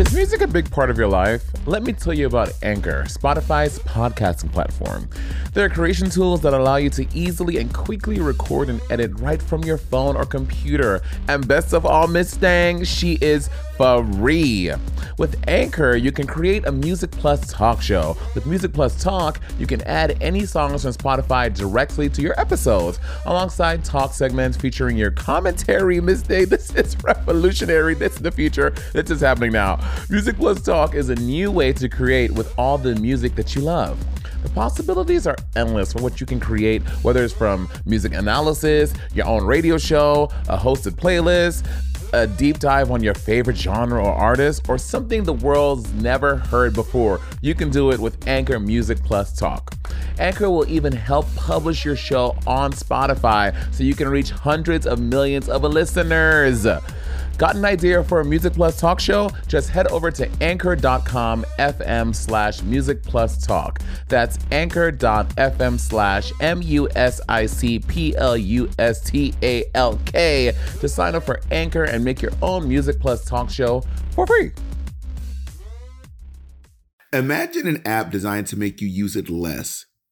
[0.00, 1.44] Is music a big part of your life?
[1.66, 5.10] Let me tell you about Anchor, Spotify's podcasting platform.
[5.52, 9.42] There are creation tools that allow you to easily and quickly record and edit right
[9.42, 11.02] from your phone or computer.
[11.28, 14.72] And best of all, Miss Stang, she is free.
[15.18, 18.16] With Anchor, you can create a Music Plus talk show.
[18.34, 22.98] With Music Plus Talk, you can add any songs from Spotify directly to your episodes,
[23.26, 26.00] alongside talk segments featuring your commentary.
[26.00, 27.94] Miss Day, this is revolutionary.
[27.94, 28.70] This is the future.
[28.92, 29.78] This is happening now.
[30.08, 33.62] Music Plus Talk is a new way to create with all the music that you
[33.62, 33.98] love.
[34.42, 39.26] The possibilities are endless for what you can create, whether it's from music analysis, your
[39.26, 41.66] own radio show, a hosted playlist,
[42.12, 46.74] a deep dive on your favorite genre or artist, or something the world's never heard
[46.74, 47.20] before.
[47.40, 49.74] You can do it with Anchor Music Plus Talk.
[50.18, 55.00] Anchor will even help publish your show on Spotify so you can reach hundreds of
[55.00, 56.66] millions of listeners.
[57.40, 59.30] Got an idea for a Music Plus talk show?
[59.46, 63.80] Just head over to anchor.com FM slash music plus talk.
[64.08, 69.98] That's anchor.fm slash M U S I C P L U S T A L
[70.04, 74.26] K to sign up for Anchor and make your own Music Plus talk show for
[74.26, 74.52] free.
[77.14, 79.86] Imagine an app designed to make you use it less.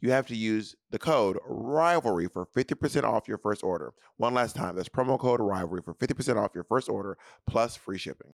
[0.00, 3.92] you have to use the code rivalry for 50% off your first order.
[4.16, 7.98] One last time, that's promo code rivalry for 50% off your first order plus free
[7.98, 8.32] shipping.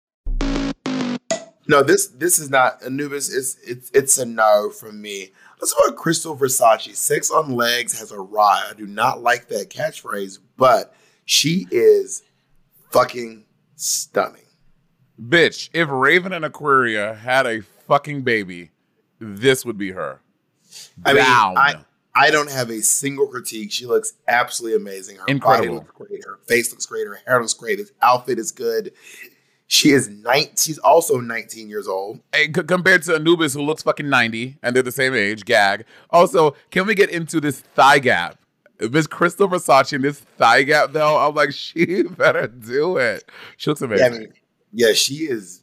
[1.69, 3.33] No, this this is not Anubis.
[3.33, 5.31] It's it's it's a no from me.
[5.61, 6.97] Let's talk about Crystal Versace.
[6.97, 8.75] Sex on legs has arrived.
[8.75, 10.95] I do not like that catchphrase, but
[11.27, 12.23] she is
[12.91, 13.45] fucking
[13.77, 14.47] stunning.
[15.21, 18.71] Bitch, if Raven and Aquaria had a fucking baby,
[19.21, 20.23] this would be her.
[21.05, 21.57] I mean, Down.
[21.59, 21.75] I
[22.15, 23.71] I don't have a single critique.
[23.73, 25.17] She looks absolutely amazing.
[25.17, 25.67] Her Incredible.
[25.81, 26.25] body looks great.
[26.25, 27.07] Her face looks great.
[27.07, 27.77] Her hair looks great.
[27.79, 28.93] This outfit is good.
[29.69, 30.47] She is nine.
[30.59, 32.19] She's also 19 years old.
[32.35, 35.85] Hey, c- compared to Anubis, who looks fucking 90, and they're the same age, gag.
[36.11, 38.37] Also, can we get into this thigh gap?
[38.81, 43.31] Miss Crystal Versace in this thigh gap, though, I'm like, she better do it.
[43.59, 44.13] She looks Yeah, amazing.
[44.15, 44.33] I mean,
[44.73, 45.63] yeah, she is.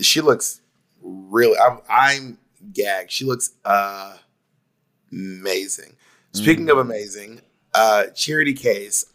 [0.00, 0.60] She looks
[1.02, 1.58] really.
[1.58, 2.38] I'm, I'm
[2.72, 3.10] gagged.
[3.10, 4.16] She looks uh,
[5.12, 5.96] amazing.
[6.32, 6.72] Speaking Mm.
[6.72, 7.42] of amazing,
[7.74, 9.06] uh, Charity Kase.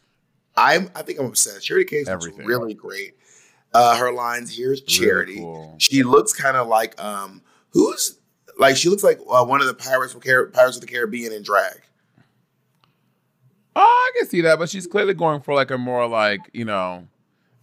[0.56, 0.90] I'm.
[0.96, 1.66] I think I'm obsessed.
[1.66, 2.38] Charity Kase Everything.
[2.40, 3.16] was really great.
[3.74, 5.38] Uh, her lines here's charity.
[5.38, 5.76] cool.
[5.80, 8.20] She looks kind of like um who's
[8.60, 11.34] like she looks like uh, one of the pirates from Car- Pirates of the Caribbean
[11.34, 11.82] in drag.
[13.76, 16.66] Oh, I can see that, but she's clearly going for like a more like you
[16.66, 17.08] know,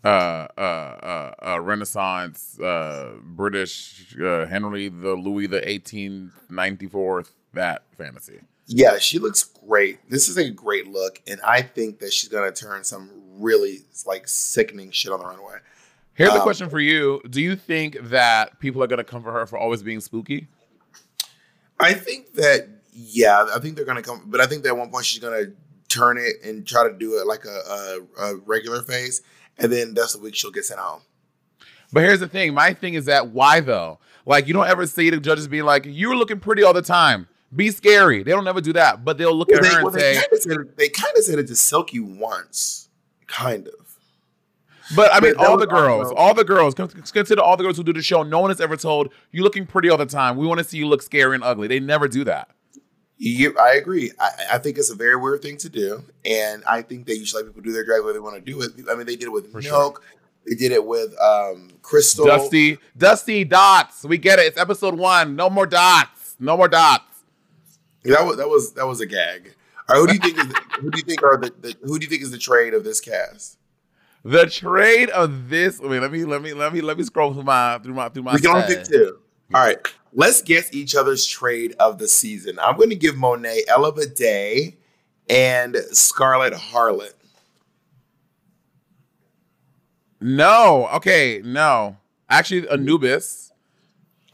[0.05, 7.33] uh, uh, uh, uh Renaissance, uh, British uh, Henry the Louis the eighteen ninety fourth
[7.55, 8.41] that fantasy.
[8.67, 9.99] Yeah, she looks great.
[10.09, 14.29] This is a great look, and I think that she's gonna turn some really like
[14.29, 15.57] sickening shit on the runway.
[16.15, 19.33] Here's a Um, question for you: Do you think that people are gonna come for
[19.33, 20.47] her for always being spooky?
[21.79, 24.91] I think that yeah, I think they're gonna come, but I think that at one
[24.91, 25.47] point she's gonna
[25.89, 27.49] turn it and try to do it like a,
[28.19, 29.23] a, a regular face,
[29.59, 31.01] and then that's the week she'll get sent home.
[31.93, 33.99] But here's the thing: my thing is that why though?
[34.27, 37.27] Like you don't ever see the judges being like, "You're looking pretty all the time.
[37.55, 40.01] Be scary." They don't ever do that, but they'll look at they, her well, and
[40.01, 42.89] they say, kind of said they kind of said it to Silky once,
[43.27, 43.75] kind of.
[44.97, 47.85] But I mean, all the girls, also- all the girls, consider all the girls who
[47.85, 48.23] do the show.
[48.23, 50.37] No one has ever told you looking pretty all the time.
[50.37, 51.69] We want to see you look scary and ugly.
[51.69, 52.49] They never do that.
[53.23, 54.11] You, I agree.
[54.19, 57.27] I, I think it's a very weird thing to do, and I think that you
[57.27, 58.71] should let people do their drag way they want to do it.
[58.91, 59.73] I mean, they did it with For sure.
[59.73, 60.03] Milk.
[60.47, 62.25] They did it with um, Crystal.
[62.25, 64.05] Dusty, Dusty dots.
[64.05, 64.47] We get it.
[64.47, 65.37] It's episode one.
[65.37, 66.37] No more dots.
[66.41, 67.05] No more dots.
[68.05, 69.55] That was that was that was a gag.
[69.89, 71.99] Right, who do you think is the, who do you think are the, the who
[71.99, 73.59] do you think is the trade of this cast?
[74.25, 75.81] The trade of this.
[75.81, 78.23] Wait, let me let me let me let me scroll through my through my through
[78.23, 78.35] my.
[78.35, 79.19] We can only pick two.
[79.53, 79.79] All right,
[80.13, 82.59] let's guess each other's trade of the season.
[82.61, 84.77] I'm going to give Monet Ella Day
[85.29, 87.15] and Scarlett Harlot.
[90.21, 90.89] No.
[90.95, 91.41] Okay.
[91.45, 91.97] No.
[92.29, 93.50] Actually, Anubis.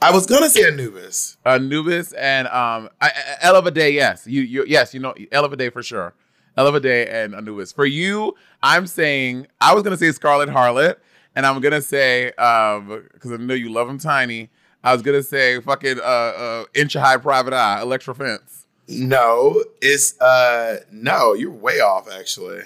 [0.00, 1.36] I was going to say Anubis.
[1.44, 4.26] Anubis and um I, I, Ella Day, yes.
[4.26, 6.14] You you yes, you know Ella Day for sure.
[6.56, 7.72] Ella Day and Anubis.
[7.72, 10.96] For you, I'm saying I was gonna say Scarlett Harlot,
[11.34, 14.50] and I'm gonna say um because I know you love him tiny.
[14.84, 18.66] I was gonna say fucking uh uh inch high private eye, Elektra Fence.
[18.88, 22.60] No, it's uh no, you're way off actually.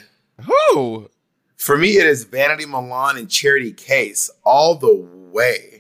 [0.45, 1.11] Who?
[1.57, 4.95] For me, it is Vanity Milan and Charity Kase all the
[5.33, 5.80] way.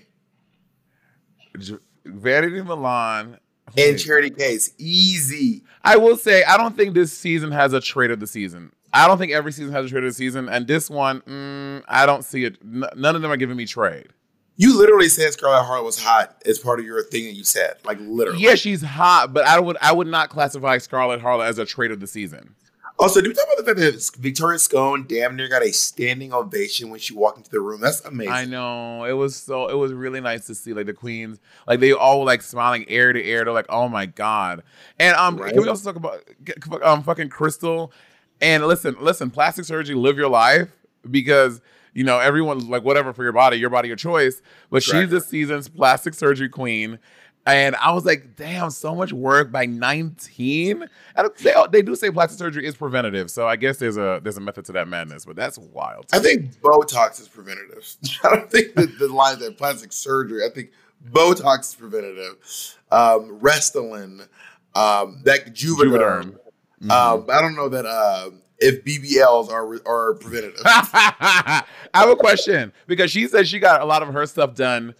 [2.04, 3.38] Vanity Milan.
[3.76, 5.62] And Charity Kase, easy.
[5.84, 8.72] I will say I don't think this season has a trade of the season.
[8.92, 11.84] I don't think every season has a trade of the season, and this one, mm,
[11.86, 12.58] I don't see it.
[12.62, 14.08] N- none of them are giving me trade.
[14.56, 17.76] You literally said Scarlett Harlot was hot as part of your thing that you said,
[17.84, 18.42] like literally.
[18.42, 21.92] Yeah, she's hot, but I would I would not classify Scarlett Harlot as a trade
[21.92, 22.56] of the season.
[23.00, 23.78] Also, do we talk about the fact
[24.14, 27.80] that Victoria Scone damn near got a standing ovation when she walked into the room?
[27.80, 28.32] That's amazing.
[28.32, 31.80] I know it was so it was really nice to see like the queens like
[31.80, 33.44] they all were like smiling ear to ear.
[33.44, 34.62] They're like, oh my god.
[34.98, 35.52] And um, Right.
[35.54, 37.90] can we also talk about um fucking Crystal?
[38.42, 40.68] And listen, listen, plastic surgery, live your life
[41.10, 41.62] because
[41.94, 44.42] you know everyone's like whatever for your body, your body, your choice.
[44.70, 46.98] But she's this season's plastic surgery queen.
[47.46, 50.86] And I was like, damn, so much work by 19.
[51.16, 53.30] And they, they do say plastic surgery is preventative.
[53.30, 56.06] So I guess there's a there's a method to that madness, but that's wild.
[56.12, 57.96] I think Botox is preventative.
[58.24, 60.44] I don't think that the line that plastic surgery.
[60.44, 60.70] I think
[61.10, 62.36] Botox is preventative.
[62.90, 64.28] Um, Restylane,
[64.74, 66.36] um, that Juvederm.
[66.82, 66.90] Juvederm.
[66.90, 70.60] Um, I don't know that uh, if BBLs are are preventative.
[70.64, 74.94] I have a question because she said she got a lot of her stuff done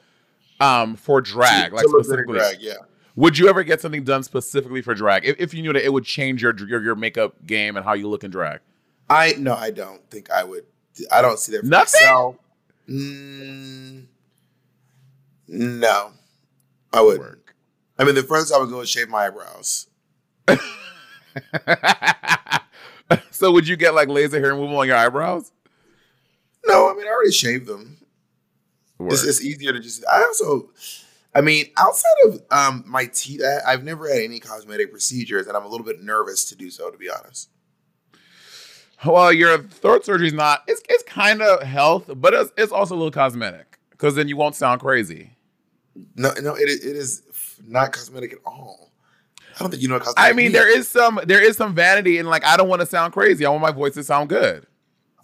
[0.61, 2.39] um, for drag, like to look good in specifically.
[2.39, 2.75] drag, yeah.
[3.17, 5.93] Would you ever get something done specifically for drag if, if you knew that it
[5.93, 8.61] would change your, your your makeup game and how you look in drag?
[9.09, 10.65] I no, I don't think I would.
[11.11, 12.01] I don't see that for Nothing?
[12.03, 12.37] myself.
[12.89, 14.07] Mm,
[15.49, 16.13] no,
[16.93, 17.39] I wouldn't.
[17.99, 19.87] I mean, the first time I would go and shave my eyebrows.
[23.31, 25.53] so would you get like laser hair removal on your eyebrows?
[26.67, 27.99] No, I mean I already shaved them.
[29.09, 30.05] It's, it's easier to just.
[30.07, 30.71] I also,
[31.35, 35.57] I mean, outside of um my teeth, I, I've never had any cosmetic procedures, and
[35.57, 36.91] I'm a little bit nervous to do so.
[36.91, 37.49] To be honest,
[39.05, 40.63] Well, your throat surgery is not.
[40.67, 44.37] It's it's kind of health, but it's, it's also a little cosmetic because then you
[44.37, 45.33] won't sound crazy.
[46.17, 47.23] no, no, it is- it is
[47.67, 48.93] not cosmetic at all.
[49.57, 50.15] I don't think you know what.
[50.17, 52.87] I mean, there is some there is some vanity and like I don't want to
[52.87, 53.45] sound crazy.
[53.45, 54.67] I want my voice to sound good.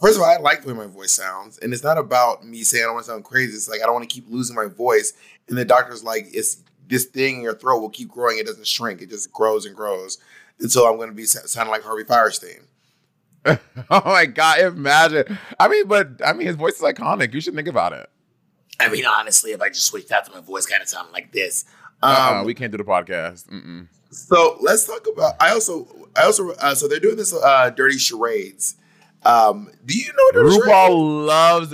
[0.01, 2.63] First of all, I like the way my voice sounds, and it's not about me
[2.63, 3.55] saying I don't want to sound crazy.
[3.55, 5.13] It's like I don't want to keep losing my voice,
[5.49, 8.39] and the doctor's like, "It's this thing in your throat will keep growing.
[8.39, 9.01] It doesn't shrink.
[9.03, 10.19] It just grows and grows."
[10.61, 12.63] And so I'm going to be sounding like Harvey Fierstein.
[13.91, 15.39] Oh my god, imagine.
[15.61, 17.33] I mean, but I mean his voice is iconic.
[17.33, 18.11] You should think about it.
[18.81, 21.31] I mean, honestly, if I just switched out to my voice, kind of sound like
[21.33, 21.65] this.
[22.03, 23.47] Uh, Um, we can't do the podcast.
[23.49, 23.87] Mm-mm.
[24.11, 25.35] So let's talk about.
[25.41, 28.77] I also, I also, uh, so they're doing this uh, dirty charades.
[29.27, 30.53] Um, do you know what?
[30.53, 31.73] RuPaul loves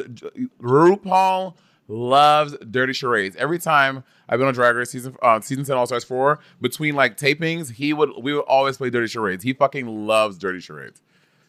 [0.61, 1.55] RuPaul
[1.87, 3.37] loves dirty charades.
[3.37, 6.95] Every time I've been on Drag Race season uh, season ten All Stars four, between
[6.95, 9.45] like tapings, he would we would always play dirty charades.
[9.45, 11.03] He fucking loves dirty charades.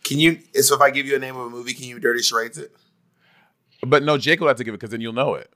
[0.03, 0.39] Can you?
[0.55, 2.75] So if I give you a name of a movie, can you dirty charades it?
[3.81, 5.49] But no, Jake will have to give it because then you'll know it.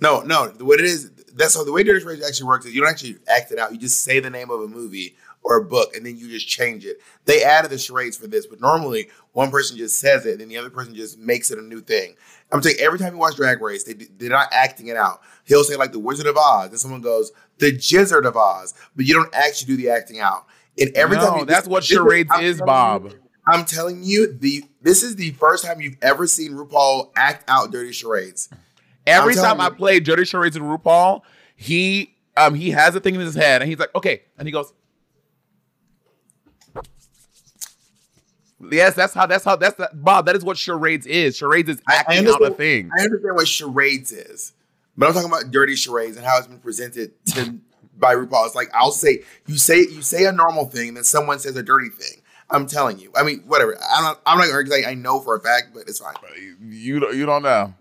[0.00, 0.52] No, no.
[0.60, 2.66] What it is, that's how the way dirty charades actually works.
[2.66, 3.72] Is you don't actually act it out.
[3.72, 6.46] You just say the name of a movie or a book, and then you just
[6.46, 7.00] change it.
[7.24, 10.48] They added the charades for this, but normally one person just says it, and then
[10.48, 12.14] the other person just makes it a new thing.
[12.52, 15.20] I'm saying every time you watch Drag Race, they they're not acting it out.
[15.44, 19.06] He'll say like the Wizard of Oz, and someone goes the Jizzard of Oz, but
[19.06, 20.46] you don't actually do the acting out.
[20.78, 23.04] And every no, time you, that's what this is- charades I'm is, Bob.
[23.06, 27.44] you- I'm telling you, the this is the first time you've ever seen RuPaul act
[27.48, 28.48] out dirty charades.
[29.04, 31.22] Every time telling I play dirty charades with RuPaul,
[31.56, 34.52] he um he has a thing in his head, and he's like, okay, and he
[34.52, 34.72] goes.
[38.70, 39.26] Yes, that's how.
[39.26, 39.56] That's how.
[39.56, 40.26] That's that, Bob.
[40.26, 41.36] That is what charades is.
[41.36, 42.90] Charades is acting out a thing.
[42.98, 44.52] I understand what charades is,
[44.96, 47.56] but I'm talking about dirty charades and how it's been presented to
[47.98, 48.46] by RuPaul.
[48.46, 51.56] It's like I'll say you say you say a normal thing, and then someone says
[51.56, 52.22] a dirty thing.
[52.50, 53.10] I'm telling you.
[53.16, 53.76] I mean, whatever.
[53.92, 54.20] I'm not.
[54.26, 56.14] I'm not going to I know for a fact, but it's fine.
[56.60, 57.74] You don't- you don't know.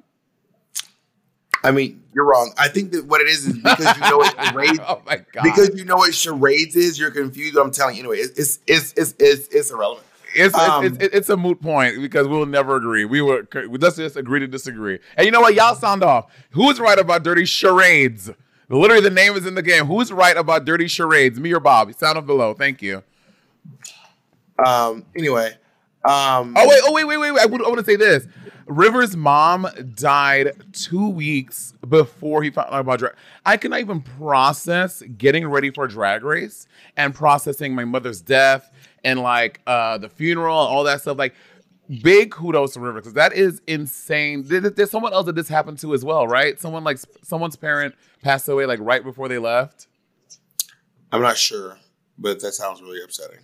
[1.64, 2.54] I mean, you're wrong.
[2.58, 4.80] I think that what it is is because you know what charades.
[4.88, 5.44] oh my god.
[5.44, 7.56] Because you know what charades is, you're confused.
[7.56, 8.18] I'm telling you anyway.
[8.18, 10.08] It's it's it's it's, it's irrelevant.
[10.36, 13.06] It's, Um, it's, it's, it's a moot point because we'll never agree.
[13.06, 13.48] We were
[13.80, 15.00] let's just agree to disagree.
[15.18, 15.54] And you know what?
[15.56, 16.32] Y'all sound off.
[16.52, 18.30] Who's right about dirty charades?
[18.70, 19.86] Literally, the name is in the game.
[19.86, 21.40] Who's right about dirty charades?
[21.40, 21.94] Me or Bob?
[21.94, 22.54] Sound off below.
[22.54, 23.04] Thank you.
[24.66, 25.06] Um.
[25.16, 25.54] Anyway.
[26.04, 26.56] Um.
[26.58, 27.42] Oh wait, oh wait, wait, wait, wait.
[27.42, 28.28] I, want to say this.
[28.66, 33.16] River's mom died two weeks before he found out about drag.
[33.46, 38.71] I cannot even process getting ready for a drag race and processing my mother's death
[39.04, 41.18] and like uh the funeral and all that stuff.
[41.18, 41.34] Like,
[42.04, 44.44] big kudos to River because that is insane.
[44.44, 46.60] There- there's someone else that this happened to as well, right?
[46.60, 49.88] Someone like someone's parent passed away like right before they left.
[51.12, 51.78] I'm not sure,
[52.18, 53.40] but that sounds really upsetting.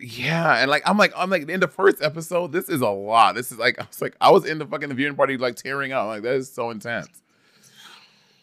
[0.00, 3.34] Yeah, and like I'm like I'm like in the first episode, this is a lot.
[3.34, 5.90] This is like I was like I was in the fucking viewing party like tearing
[5.90, 6.06] up.
[6.06, 7.08] Like that is so intense.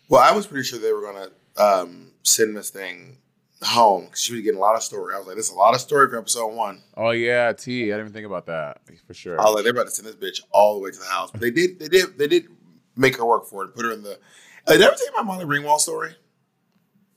[0.09, 3.17] Well, I was pretty sure they were gonna um, send this thing
[3.63, 5.13] home because she was getting a lot of story.
[5.15, 7.83] I was like, "This is a lot of story for episode one." Oh yeah, T.
[7.83, 9.39] I didn't even think about that for sure.
[9.39, 11.31] I was like, "They're about to send this bitch all the way to the house,"
[11.31, 11.79] but they did.
[11.79, 12.17] They did.
[12.17, 12.47] They did
[12.95, 13.75] make her work for it.
[13.75, 14.19] Put her in the.
[14.67, 16.15] Did I ever tell you my Molly Ringwald story?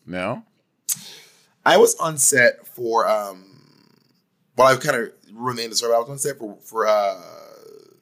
[0.07, 0.43] No.
[1.65, 3.09] I was on set for.
[3.09, 3.45] um
[4.57, 5.93] Well, I kind of ruined the end of the story.
[5.93, 7.21] But I was on set for for uh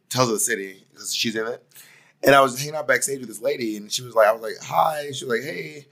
[0.08, 1.62] Tales of the City because she's in it,
[2.22, 4.42] and I was hanging out backstage with this lady, and she was like, "I was
[4.42, 5.86] like, hi." She was like, "Hey."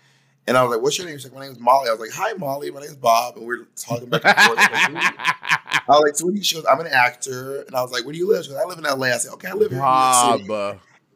[0.46, 2.00] And I was like, "What's your name?" She's like, "My name is Molly." I was
[2.00, 2.70] like, "Hi, Molly.
[2.70, 4.58] My name is Bob." And we are talking back and forth.
[4.58, 7.92] I was like, "So what do you?" She goes, "I'm an actor." And I was
[7.92, 9.52] like, "Where do you live?" She goes, "I live in LA." I said, "Okay, I
[9.54, 10.48] live here." in New York City."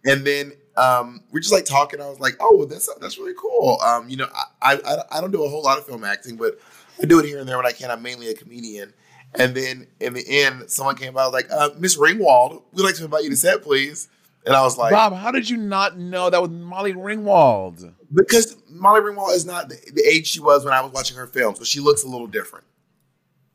[0.07, 2.01] And then um, we're just like talking.
[2.01, 4.29] I was like, "Oh, that's that's really cool." Um, you know,
[4.63, 6.59] I, I I don't do a whole lot of film acting, but
[7.03, 7.91] I do it here and there when I can.
[7.91, 8.95] I'm mainly a comedian.
[9.35, 12.83] And then in the end, someone came by I was like, uh, "Miss Ringwald, we'd
[12.83, 14.09] like to invite you to set, please."
[14.49, 17.93] And I was like, Bob, how did you not know that was Molly Ringwald?
[18.13, 21.27] "Because Molly Ringwald is not the, the age she was when I was watching her
[21.27, 22.65] films, but she looks a little different."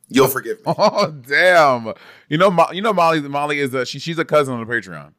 [0.10, 0.74] You'll forgive me.
[0.78, 1.94] Oh damn!
[2.30, 3.22] You know, Mo- you know, Molly.
[3.22, 5.14] Molly is a she, she's a cousin on the Patreon.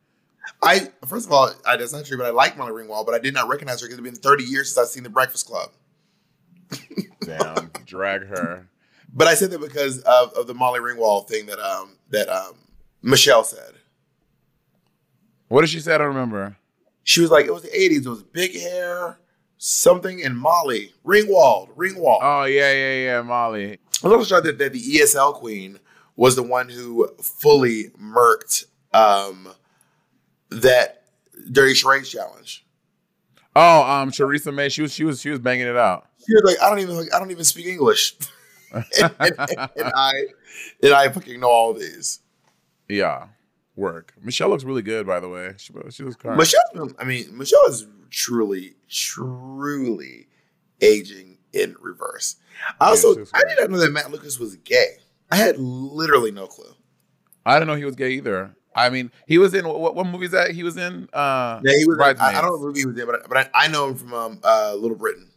[0.62, 3.18] I first of all, I, that's not true, but I like Molly Ringwald, but I
[3.18, 5.70] did not recognize her because it's been 30 years since I've seen The Breakfast Club.
[7.24, 8.68] Damn, drag her.
[9.12, 12.54] But I said that because of, of the Molly Ringwald thing that um that um
[13.02, 13.74] Michelle said.
[15.54, 15.94] What did she say?
[15.94, 16.56] I don't remember.
[17.04, 19.20] She was like, it was the 80s, it was big hair,
[19.56, 20.92] something, in Molly.
[21.06, 22.18] Ringwald, Ringwald.
[22.22, 23.74] Oh yeah, yeah, yeah, Molly.
[24.02, 25.78] I was also shocked that, that the ESL queen
[26.16, 29.48] was the one who fully murked um
[30.50, 31.04] that
[31.52, 32.66] Dirty Charades challenge.
[33.54, 34.68] Oh, um, Choriza May.
[34.70, 36.08] She was she was she was banging it out.
[36.26, 38.16] She was like, I don't even I don't even speak English.
[38.72, 38.84] and,
[39.20, 39.38] and-
[39.76, 40.12] and I
[40.82, 42.18] and I fucking know all these.
[42.88, 43.28] Yeah,
[43.76, 44.14] work.
[44.22, 45.54] Michelle looks really good, by the way.
[45.56, 46.38] She she was crying.
[46.38, 50.28] Michelle, I mean, Michelle is truly, truly
[50.80, 52.36] aging in reverse.
[52.80, 54.96] Also, she was I did not know that Matt Lucas was gay.
[55.30, 56.72] I had literally no clue.
[57.46, 58.54] I didn't know he was gay either.
[58.76, 60.50] I mean, he was in what, what movie is that?
[60.50, 61.08] He was in.
[61.12, 61.98] uh Yeah, he was.
[62.00, 63.94] I, I don't know what movie he was in, but but I, I know him
[63.96, 65.30] from um, uh, Little Britain.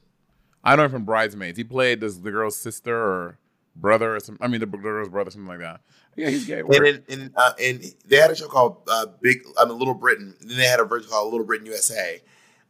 [0.64, 1.58] I know him from Bridesmaids.
[1.58, 3.38] He played this the girl's sister or
[3.80, 4.38] brother or some.
[4.42, 5.82] I mean, the girl's brother, something like that.
[6.16, 6.62] Yeah, he's gay.
[6.62, 9.44] And in, uh, and they had a show called uh, Big.
[9.58, 10.36] I mean, Little Britain.
[10.42, 12.22] And then they had a version called Little Britain USA.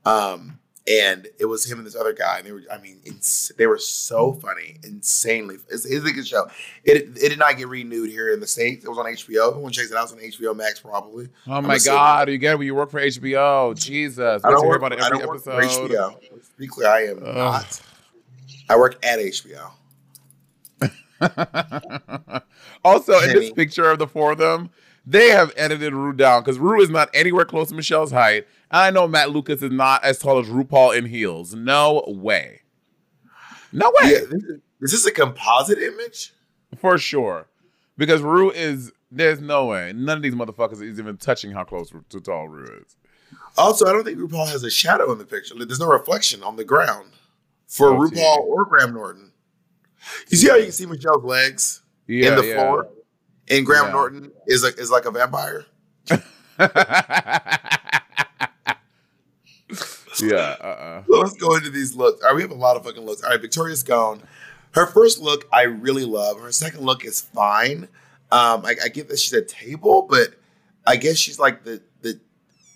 [0.06, 2.38] Um, and it was him and this other guy.
[2.38, 5.56] And they were, I mean, ins- they were so funny, insanely.
[5.70, 6.48] It's, it's a good show.
[6.84, 8.86] It it did not get renewed here in the states.
[8.86, 9.50] It was on HBO.
[9.50, 10.04] Everyone checks it out.
[10.04, 11.30] It's on HBO Max, probably.
[11.48, 11.98] Oh I'm my assuming.
[11.98, 13.78] God, you get it you work for HBO.
[13.78, 14.42] Jesus.
[14.44, 15.52] I don't work, about it I don't work for.
[15.62, 16.18] HBO.
[16.32, 17.36] Let's be clear, I am Ugh.
[17.36, 17.82] not.
[18.70, 19.72] I work at HBO.
[22.84, 24.70] also, in this picture of the four of them,
[25.06, 28.46] they have edited Rue down because Rue is not anywhere close to Michelle's height.
[28.70, 31.56] And I know Matt Lucas is not as tall as RuPaul in heels.
[31.56, 32.62] No way.
[33.72, 34.12] No way.
[34.12, 36.34] Yeah, this is, is this a composite image?
[36.78, 37.48] For sure.
[37.98, 39.94] Because Rue is, there's no way.
[39.96, 42.96] None of these motherfuckers is even touching how close to tall Rue is.
[43.58, 45.56] Also, I don't think RuPaul has a shadow in the picture.
[45.58, 47.12] There's no reflection on the ground
[47.68, 49.27] for Oh, RuPaul or Graham Norton.
[50.30, 52.30] You see how you can see Michelle's legs Yeah.
[52.30, 52.54] in the yeah.
[52.56, 52.90] floor,
[53.50, 53.92] and Graham Yeah.
[53.92, 55.66] Norton is like is like a vampire.
[60.22, 60.56] yeah.
[60.62, 61.04] Uh-uh.
[61.08, 62.22] So let's go into these looks.
[62.24, 63.24] All right, we have a lot of fucking looks.
[63.24, 64.22] All right, Victoria Scone.
[64.72, 66.40] Her first look I really love.
[66.40, 67.88] Her second look is fine.
[68.32, 70.36] Um, I, I get that she's a table, but
[70.86, 72.20] I guess she's like the the.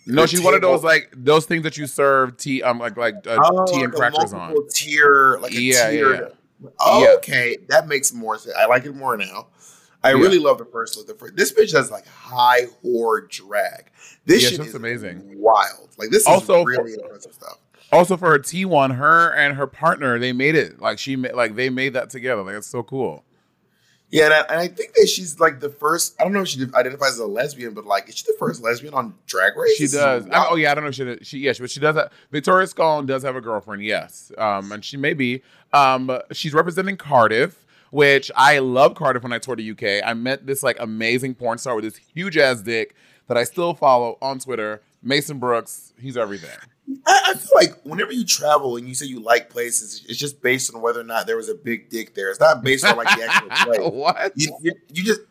[0.08, 2.98] No, the she's one of those like those things that you serve tea, um, like
[2.98, 4.56] like uh, Oh, tea and like crackers on.
[4.70, 6.14] Tier, like a Yeah, tier.
[6.14, 6.20] yeah.
[6.22, 6.28] Yeah.
[6.86, 8.56] Okay, that makes more sense.
[8.58, 9.48] I like it more now.
[10.04, 10.18] I Yeah.
[10.20, 11.08] really love the first look.
[11.08, 13.92] The first, this bitch does like high whore drag.
[14.26, 15.22] This Yeah, shit is amazing.
[15.38, 15.90] wild.
[15.98, 17.58] Like this is Also, really impressive stuff.
[17.92, 21.34] Also for her T one, her and her partner, they made it like she made
[21.34, 22.42] like they made that together.
[22.42, 23.24] Like it's so cool.
[24.12, 26.20] Yeah, and I, and I think that she's like the first.
[26.20, 28.62] I don't know if she identifies as a lesbian, but like, is she the first
[28.62, 29.78] lesbian on Drag Race?
[29.78, 30.28] She does.
[30.30, 31.96] I oh yeah, I don't know if she she yes, but she does.
[31.96, 33.84] Have, Victoria Scone does have a girlfriend.
[33.84, 35.42] Yes, um, and she may be.
[35.72, 39.24] Um, she's representing Cardiff, which I love Cardiff.
[39.24, 42.38] When I toured the UK, I met this like amazing porn star with this huge
[42.38, 42.96] ass dick
[43.28, 44.82] that I still follow on Twitter.
[45.02, 46.58] Mason Brooks, he's everything.
[47.06, 50.42] I, I feel like whenever you travel and you say you like places, it's just
[50.42, 52.30] based on whether or not there was a big dick there.
[52.30, 53.80] It's not based on like the actual place.
[53.92, 54.32] what?
[54.36, 55.22] You, you, you just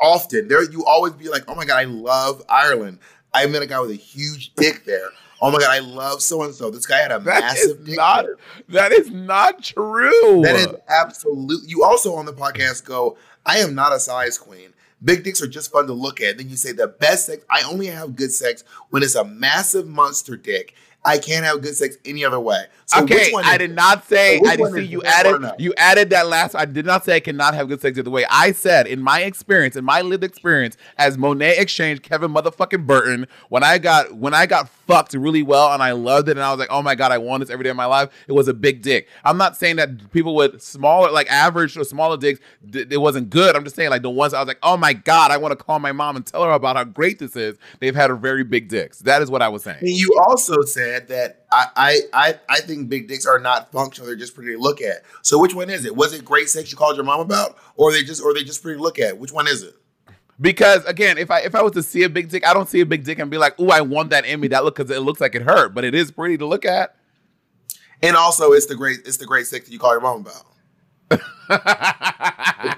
[0.00, 2.98] often there you always be like, oh my god, I love Ireland.
[3.34, 5.10] I met a guy with a huge dick there.
[5.40, 6.70] Oh my god, I love so and so.
[6.70, 7.96] This guy had a That massive is dick.
[7.96, 8.24] not.
[8.24, 8.36] there.
[8.70, 10.40] That is not true.
[10.42, 11.62] That is absolute.
[11.66, 13.16] You also on the podcast go,
[13.46, 14.72] I am not a size queen.
[15.04, 16.38] Big dicks are just fun to look at.
[16.38, 17.44] Then you say the best sex.
[17.48, 20.74] I only have good sex when it's a massive monster dick.
[21.04, 22.64] I can't have good sex any other way.
[22.88, 23.74] So okay, I did it?
[23.74, 24.38] not say.
[24.38, 25.04] Which I did one see you it?
[25.04, 25.60] Yes or added.
[25.60, 26.54] You added that last.
[26.54, 28.24] I did not say I cannot have good sex the way.
[28.30, 32.86] I said in my experience, in my lived experience as Monet X Change, Kevin motherfucking
[32.86, 36.40] Burton, when I got when I got fucked really well and I loved it and
[36.40, 38.08] I was like, oh my god, I want this every day of my life.
[38.26, 39.06] It was a big dick.
[39.22, 42.40] I'm not saying that people with smaller, like average or smaller dicks,
[42.72, 43.54] th- it wasn't good.
[43.54, 45.62] I'm just saying like the ones I was like, oh my god, I want to
[45.62, 47.58] call my mom and tell her about how great this is.
[47.80, 49.00] They've had a very big dicks.
[49.00, 49.80] That is what I was saying.
[49.80, 54.16] And you also said that I, I I think big dicks are not functional; they're
[54.16, 55.02] just pretty to look at.
[55.22, 55.96] So which one is it?
[55.96, 58.62] Was it great sex you called your mom about, or they just or they just
[58.62, 59.18] pretty to look at?
[59.18, 59.74] Which one is it?
[60.40, 62.80] Because again, if I if I was to see a big dick, I don't see
[62.80, 64.90] a big dick and be like, "Ooh, I want that in me." That look because
[64.90, 66.94] it looks like it hurt, but it is pretty to look at.
[68.02, 70.44] And also, it's the great it's the great sex that you call your mom about.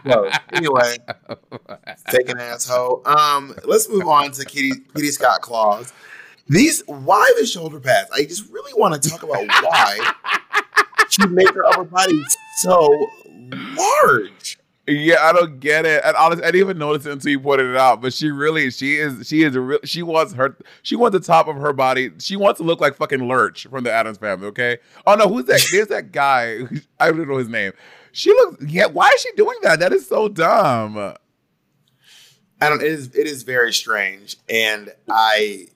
[0.07, 0.97] So, anyway,
[2.29, 3.03] an asshole.
[3.07, 5.93] Um, let's move on to Kitty Kitty Scott Claus.
[6.51, 8.11] These why the shoulder pads?
[8.11, 10.13] I just really want to talk about why
[11.09, 12.21] she made her upper body
[12.57, 13.09] so
[13.77, 14.59] large.
[14.89, 16.03] yeah, I don't get it.
[16.05, 18.03] And honestly, I didn't even notice it until you pointed it out.
[18.03, 19.79] But she really, she is, she is, real.
[19.85, 22.11] She wants her, she wants the top of her body.
[22.19, 24.49] She wants to look like fucking Lurch from the Addams Family.
[24.49, 24.79] Okay.
[25.07, 25.65] Oh no, who's that?
[25.71, 26.63] There's that guy.
[26.99, 27.75] I don't know his name.
[28.11, 28.65] She looks.
[28.65, 28.87] Yeah.
[28.87, 29.79] Why is she doing that?
[29.79, 30.99] That is so dumb.
[30.99, 32.83] I don't.
[32.83, 33.15] It is.
[33.15, 35.69] It is very strange, and I.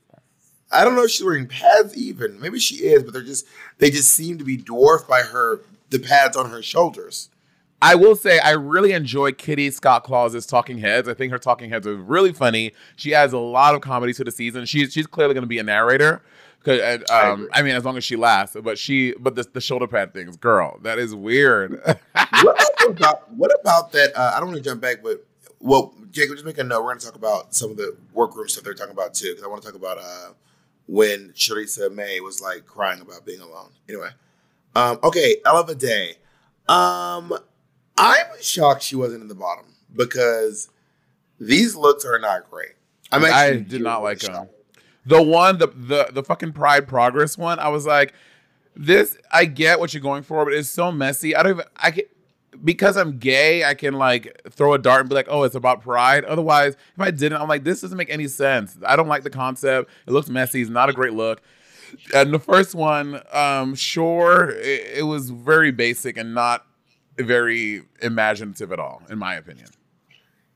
[0.74, 2.40] I don't know if she's wearing pads even.
[2.40, 3.46] Maybe she is, but they're just
[3.78, 5.60] they just seem to be dwarfed by her
[5.90, 7.30] the pads on her shoulders.
[7.80, 11.08] I will say I really enjoy Kitty Scott Claus's Talking Heads.
[11.08, 12.72] I think her Talking Heads are really funny.
[12.96, 14.64] She adds a lot of comedy to the season.
[14.64, 16.22] She's she's clearly going to be a narrator.
[16.64, 17.48] 'Cause, and, I um, agree.
[17.52, 18.56] I, mean, as long as she lasts.
[18.62, 21.78] But she, but the, the shoulder pad things, girl, that is weird.
[22.12, 24.16] what about what about that?
[24.16, 25.26] Uh, I don't want to jump back, but
[25.60, 26.80] well, Jacob, just make a note.
[26.80, 29.44] We're going to talk about some of the workroom stuff they're talking about too, because
[29.44, 30.30] I want to talk about uh,
[30.86, 33.70] when Choriza May was like crying about being alone.
[33.88, 34.10] Anyway,
[34.74, 36.16] um, okay, Ella Vaday.
[36.68, 37.36] Um,
[37.96, 40.68] I'm shocked she wasn't in the bottom because
[41.38, 42.72] these looks are not great.
[43.12, 44.32] I'm I did not like them.
[44.32, 44.50] shocked.
[45.06, 48.14] The one, the the the fucking Pride Progress one, I was like,
[48.74, 49.16] this.
[49.30, 51.36] I get what you're going for, but it's so messy.
[51.36, 51.66] I don't even.
[51.76, 52.04] I can
[52.62, 53.64] because I'm gay.
[53.64, 56.24] I can like throw a dart and be like, oh, it's about Pride.
[56.24, 58.76] Otherwise, if I didn't, I'm like, this doesn't make any sense.
[58.86, 59.90] I don't like the concept.
[60.06, 60.60] It looks messy.
[60.60, 61.42] It's not a great look.
[62.14, 66.66] And the first one, um, sure, it, it was very basic and not
[67.16, 69.68] very imaginative at all, in my opinion.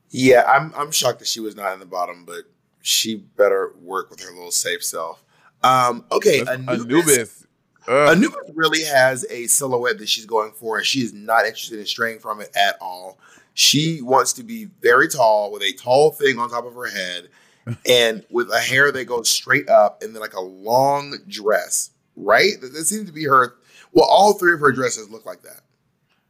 [0.09, 2.43] Yeah, I'm I'm shocked that she was not in the bottom, but
[2.81, 5.23] she better work with her little safe self.
[5.61, 7.38] Um, okay, Anubis, Anubis.
[7.89, 8.15] Ugh.
[8.15, 11.87] Anubis really has a silhouette that she's going for, and she is not interested in
[11.87, 13.17] straying from it at all.
[13.55, 17.29] She wants to be very tall with a tall thing on top of her head,
[17.89, 21.89] and with a hair that goes straight up, and then like a long dress.
[22.15, 22.61] Right?
[22.61, 23.55] That, that seems to be her.
[23.91, 25.61] Well, all three of her dresses look like that.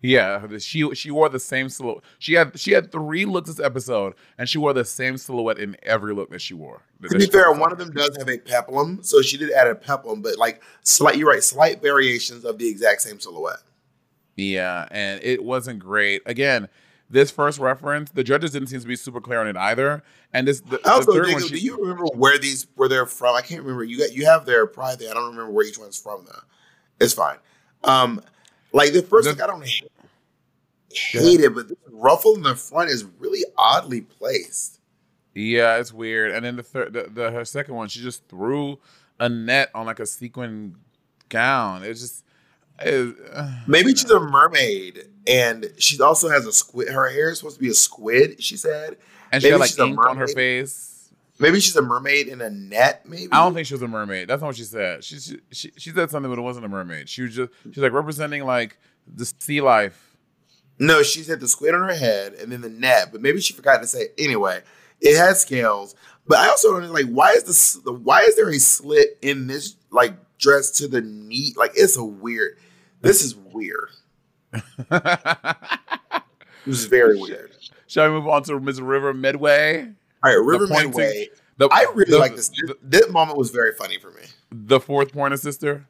[0.02, 2.04] Yeah, she she wore the same silhouette.
[2.20, 5.76] She had she had three looks this episode, and she wore the same silhouette in
[5.84, 6.82] every look that she wore.
[7.04, 9.76] To be fair, one of them does have a peplum, so she did add a
[9.76, 13.60] peplum, but like slight, you're right, slight variations of the exact same silhouette.
[14.38, 16.22] Yeah, and it wasn't great.
[16.26, 16.70] Again,
[17.10, 20.02] this first reference, the judges didn't seem to be super clear on it either.
[20.32, 23.06] And this the, the Also, third Jacob, one, do you remember where these where they're
[23.06, 23.36] from?
[23.36, 23.84] I can't remember.
[23.84, 25.10] You got you have their pride there.
[25.10, 26.41] I don't remember where each one's from though.
[27.02, 27.38] It's fine.
[27.84, 28.22] Um,
[28.72, 29.91] like the first look, I don't hate,
[30.91, 34.80] hate it, but the ruffle in the front is really oddly placed.
[35.34, 36.32] yeah, it's weird.
[36.32, 38.80] And then the third, the, the her second one, she just threw
[39.20, 40.76] a net on like a sequin
[41.30, 41.84] gown.
[41.84, 42.24] It's just.
[42.82, 46.88] It, uh, Maybe she's a mermaid, and she also has a squid.
[46.88, 48.41] Her hair is supposed to be a squid.
[48.41, 48.95] She said.
[49.34, 50.36] and she maybe had like ink on her mermaid.
[50.36, 50.88] face.
[51.39, 53.07] Maybe she's a mermaid in a net.
[53.07, 54.27] Maybe I don't think she was a mermaid.
[54.27, 55.03] That's not what she said.
[55.03, 57.07] She, she she she said something, but it wasn't a mermaid.
[57.07, 58.77] She was just she's like representing like
[59.07, 60.17] the sea life.
[60.77, 63.53] No, she said the squid on her head and then the net, but maybe she
[63.53, 64.61] forgot to say anyway.
[65.01, 65.95] It has scales,
[66.27, 69.17] but I also don't know, like why is this the why is there a slit
[69.21, 71.53] in this like dress to the knee?
[71.55, 72.57] Like it's a weird.
[73.01, 73.89] This is weird.
[76.65, 77.55] This is very weird.
[77.87, 79.91] Shall we move on to Miss River Medway?
[80.24, 81.30] All right, River pointing- Medway.
[81.57, 82.49] The, I really the- like this.
[82.49, 84.24] The, This moment was very funny for me.
[84.51, 85.86] the fourth pointer sister.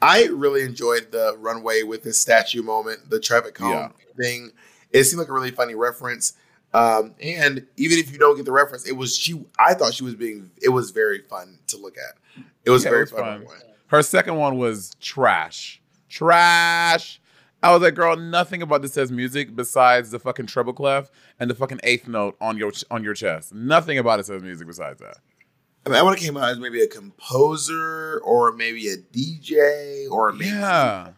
[0.00, 3.88] I really enjoyed the runway with the statue moment, the traffic cone Yeah.
[4.16, 4.52] thing.
[4.92, 6.34] It seemed like a really funny reference.
[6.72, 9.44] Um, and even if you don't get the reference, it was she.
[9.58, 10.50] I thought she was being.
[10.62, 12.44] It was very fun to look at.
[12.64, 13.44] It was Yeah, it very was fun.
[13.46, 13.56] fun.
[13.88, 15.80] Her second one was trash.
[16.08, 17.20] Trash.
[17.62, 21.50] I was like, girl, nothing about this says music besides the fucking treble clef and
[21.50, 23.52] the fucking eighth note on your on your chest.
[23.54, 25.18] Nothing about it says music besides that.
[25.86, 30.08] I mean, I would have came out as maybe a composer or maybe a DJ
[30.10, 31.08] or maybe Yeah.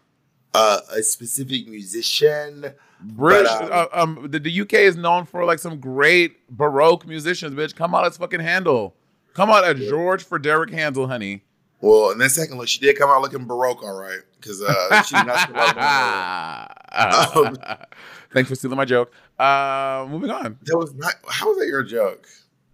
[0.55, 2.72] uh, a specific musician.
[3.03, 7.07] British, But, um, uh, um, the, the UK is known for like some great Baroque
[7.07, 7.74] musicians, bitch.
[7.74, 8.95] Come out as fucking Handel.
[9.34, 11.43] Come out as George Frideric Handel, honey.
[11.81, 15.03] Well, in that second look, she did come out looking baroque, all right, because uh,
[15.03, 16.76] she's not.
[16.93, 17.57] Um,
[18.33, 19.12] Thanks for stealing my joke.
[19.39, 20.59] Uh, moving on.
[20.64, 21.14] that was not.
[21.28, 22.26] How was that your joke?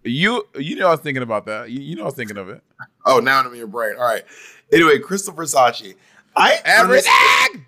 [0.03, 1.69] You you know I was thinking about that.
[1.69, 2.63] You, you know I was thinking of it.
[3.05, 3.95] Oh, now I'm in your brain.
[3.97, 4.23] All right.
[4.71, 5.95] Anyway, Krystal Versace.
[6.35, 7.65] I Everything.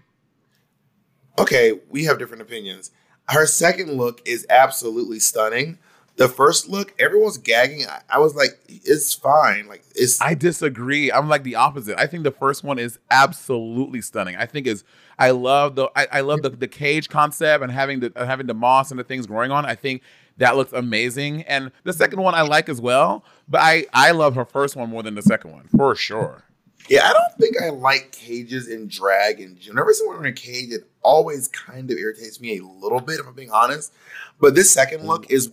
[1.38, 2.92] okay, we have different opinions.
[3.28, 5.78] Her second look is absolutely stunning.
[6.20, 7.86] The first look, everyone's gagging.
[7.88, 9.68] I, I was like, it's fine.
[9.68, 11.12] Like it's I disagree.
[11.12, 11.98] I'm like the opposite.
[11.98, 14.36] I think the first one is absolutely stunning.
[14.36, 14.84] I think is
[15.18, 18.48] I love the I, I love the, the cage concept and having the uh, having
[18.48, 19.66] the moss and the things growing on.
[19.66, 20.02] I think
[20.38, 21.44] that looks amazing.
[21.44, 23.24] And the second one I like as well.
[23.48, 26.44] But I I love her first one more than the second one for sure.
[26.90, 27.10] Yeah.
[27.10, 29.40] I don't think I like cages in drag.
[29.40, 33.20] And whenever someone in a cage, it always kind of irritates me a little bit.
[33.20, 33.94] If I'm being honest.
[34.40, 35.52] But this second look is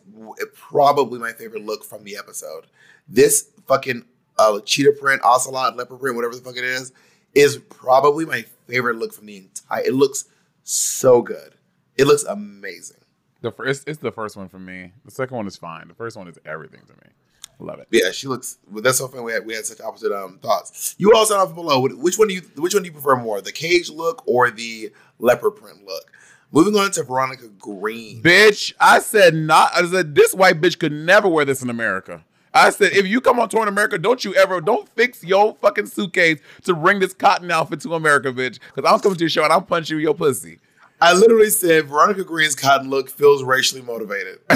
[0.54, 2.66] probably my favorite look from the episode.
[3.08, 4.04] This fucking
[4.38, 6.92] uh, cheetah print, ocelot, leopard print, whatever the fuck it is,
[7.34, 9.84] is probably my favorite look from the entire.
[9.84, 10.26] It looks
[10.64, 11.54] so good.
[11.96, 12.98] It looks amazing.
[13.42, 14.92] The first it's the first one for me.
[15.04, 15.88] The second one is fine.
[15.88, 17.12] The first one is everything to me.
[17.58, 17.88] Love it.
[17.90, 18.58] Yeah, she looks.
[18.70, 19.22] Well, that's so funny.
[19.22, 20.94] We had we had such opposite um thoughts.
[20.98, 21.80] You all sound off below.
[21.88, 24.92] Which one do you Which one do you prefer more, the cage look or the
[25.18, 26.12] leopard print look?
[26.52, 28.22] Moving on to Veronica Green.
[28.22, 29.70] Bitch, I said not.
[29.74, 32.24] I said this white bitch could never wear this in America.
[32.52, 35.54] I said if you come on tour in America, don't you ever don't fix your
[35.56, 38.58] fucking suitcase to bring this cotton outfit to America, bitch.
[38.74, 40.58] Because I'm coming to your show and I'm punching you your pussy.
[41.00, 44.38] I literally said Veronica Green's cotton look feels racially motivated.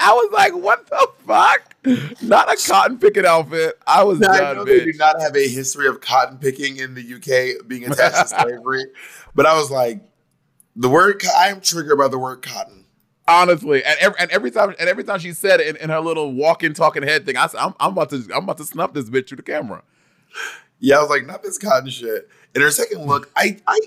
[0.00, 2.22] I was like, what the fuck?
[2.22, 3.78] Not a cotton picking outfit.
[3.86, 6.76] I was Now, I done, know they do not have a history of cotton picking
[6.76, 8.84] in the UK being attached to slavery,
[9.34, 10.02] but I was like,
[10.76, 12.84] the word I am triggered by the word cotton.
[13.26, 16.00] Honestly, and every, and every time and every time she said it in, in her
[16.00, 18.94] little walking, talking head thing, I said, I'm, I'm about to I'm about to snuff
[18.94, 19.82] this bitch through the camera.
[20.78, 22.28] Yeah, I was like, not this cotton shit.
[22.54, 23.78] In her second look, I I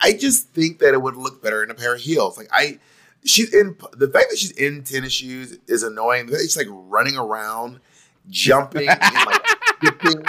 [0.00, 2.36] I just think that it would look better in a pair of heels.
[2.38, 2.78] Like I
[3.24, 6.26] she's in the fact that she's in tennis shoes is annoying.
[6.26, 7.80] The fact she's like running around,
[8.28, 9.42] jumping, and like
[9.80, 10.24] dipping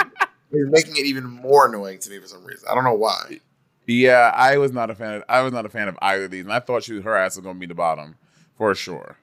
[0.52, 2.68] is making it even more annoying to me for some reason.
[2.70, 3.40] I don't know why.
[3.86, 6.30] Yeah, I was not a fan of I was not a fan of either of
[6.30, 8.16] these, and I thought she was, her ass was gonna be the bottom
[8.56, 9.16] for sure.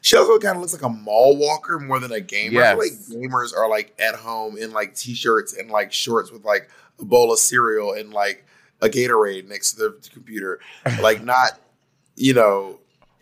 [0.00, 2.62] She also kind of looks like a mall walker more than a gamer.
[2.62, 6.44] I feel like gamers are like at home in like t-shirts and like shorts with
[6.44, 8.46] like a bowl of cereal and like
[8.82, 10.60] a Gatorade next to the computer,
[11.00, 11.58] like not,
[12.16, 12.78] you know.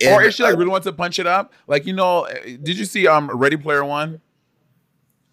[0.06, 2.78] or if she like really wants to punch it up, like you know, uh, did
[2.78, 4.20] you see um Ready Player One?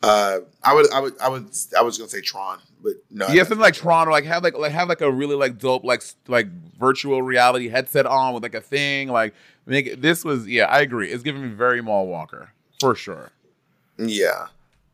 [0.05, 3.27] uh, I would, I would, I would, I was gonna say Tron, but no.
[3.29, 5.83] Yeah, something like Tron, or like have like like have like a really like dope
[5.83, 6.47] like like
[6.77, 9.07] virtual reality headset on with like a thing.
[9.07, 9.33] Like
[9.65, 11.09] make it, this was yeah, I agree.
[11.11, 13.31] It's giving me very Mall Walker for sure.
[13.97, 14.47] Yeah.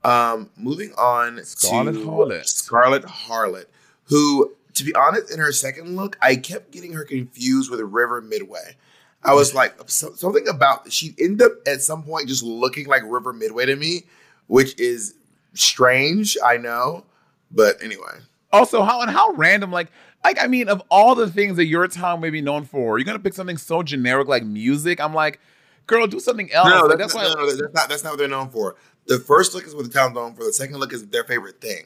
[0.03, 2.45] Um, moving on Scarlet to Harlot.
[2.45, 3.65] Scarlett Harlot,
[4.05, 8.22] who, to be honest, in her second look, I kept getting her confused with River
[8.22, 8.76] Medway.
[9.24, 13.03] I was like, so, something about she ended up at some point just looking like
[13.05, 14.03] River Medway to me,
[14.47, 15.13] which is
[15.53, 17.05] strange, I know,
[17.51, 18.19] but anyway.
[18.51, 19.91] Also, how and how random like
[20.24, 23.05] like I mean, of all the things that your town may be known for, you're
[23.05, 24.99] gonna pick something so generic like music.
[24.99, 25.39] I'm like,
[25.88, 26.69] girl, do something else.
[26.69, 27.43] No, Like, that's, that's not, why.
[27.43, 28.76] no, no, that's not that's not what they're known for.
[29.05, 30.43] The first look is what the town's known for.
[30.43, 31.86] The second look is their favorite thing.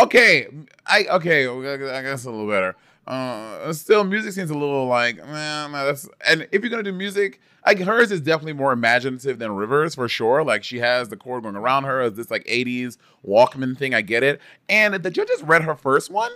[0.00, 0.46] Okay,
[0.86, 2.76] I okay, I guess a little better.
[3.06, 6.08] Uh, still, music seems a little like, man, that's.
[6.26, 10.08] And if you're gonna do music, like hers is definitely more imaginative than Rivers for
[10.08, 10.44] sure.
[10.44, 12.96] Like she has the chord going around her, it's this like '80s
[13.26, 13.94] Walkman thing.
[13.94, 14.40] I get it.
[14.68, 16.30] And the judges read her first one.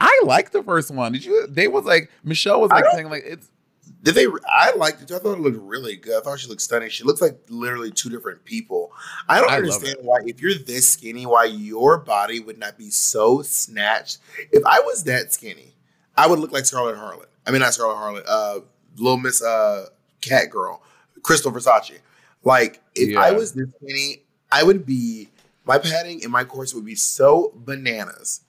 [0.00, 1.12] I like the first one.
[1.12, 1.46] Did you?
[1.48, 3.50] They was like Michelle was like saying like it's.
[4.02, 4.26] Did they?
[4.46, 5.12] I liked it.
[5.12, 6.18] I thought it looked really good.
[6.18, 6.88] I thought she looked stunning.
[6.88, 8.92] She looks like literally two different people.
[9.28, 12.90] I don't I understand why, if you're this skinny, why your body would not be
[12.90, 14.18] so snatched.
[14.52, 15.74] If I was that skinny,
[16.16, 17.26] I would look like Scarlett Harlan.
[17.46, 18.24] I mean, not Scarlett Harlot.
[18.26, 18.60] Uh,
[18.96, 19.86] Little Miss uh,
[20.20, 20.82] Cat Girl,
[21.20, 21.98] Krystal Versace.
[22.42, 25.28] Like, if I was this skinny, I would be.
[25.66, 28.40] My padding and my corset would be so bananas.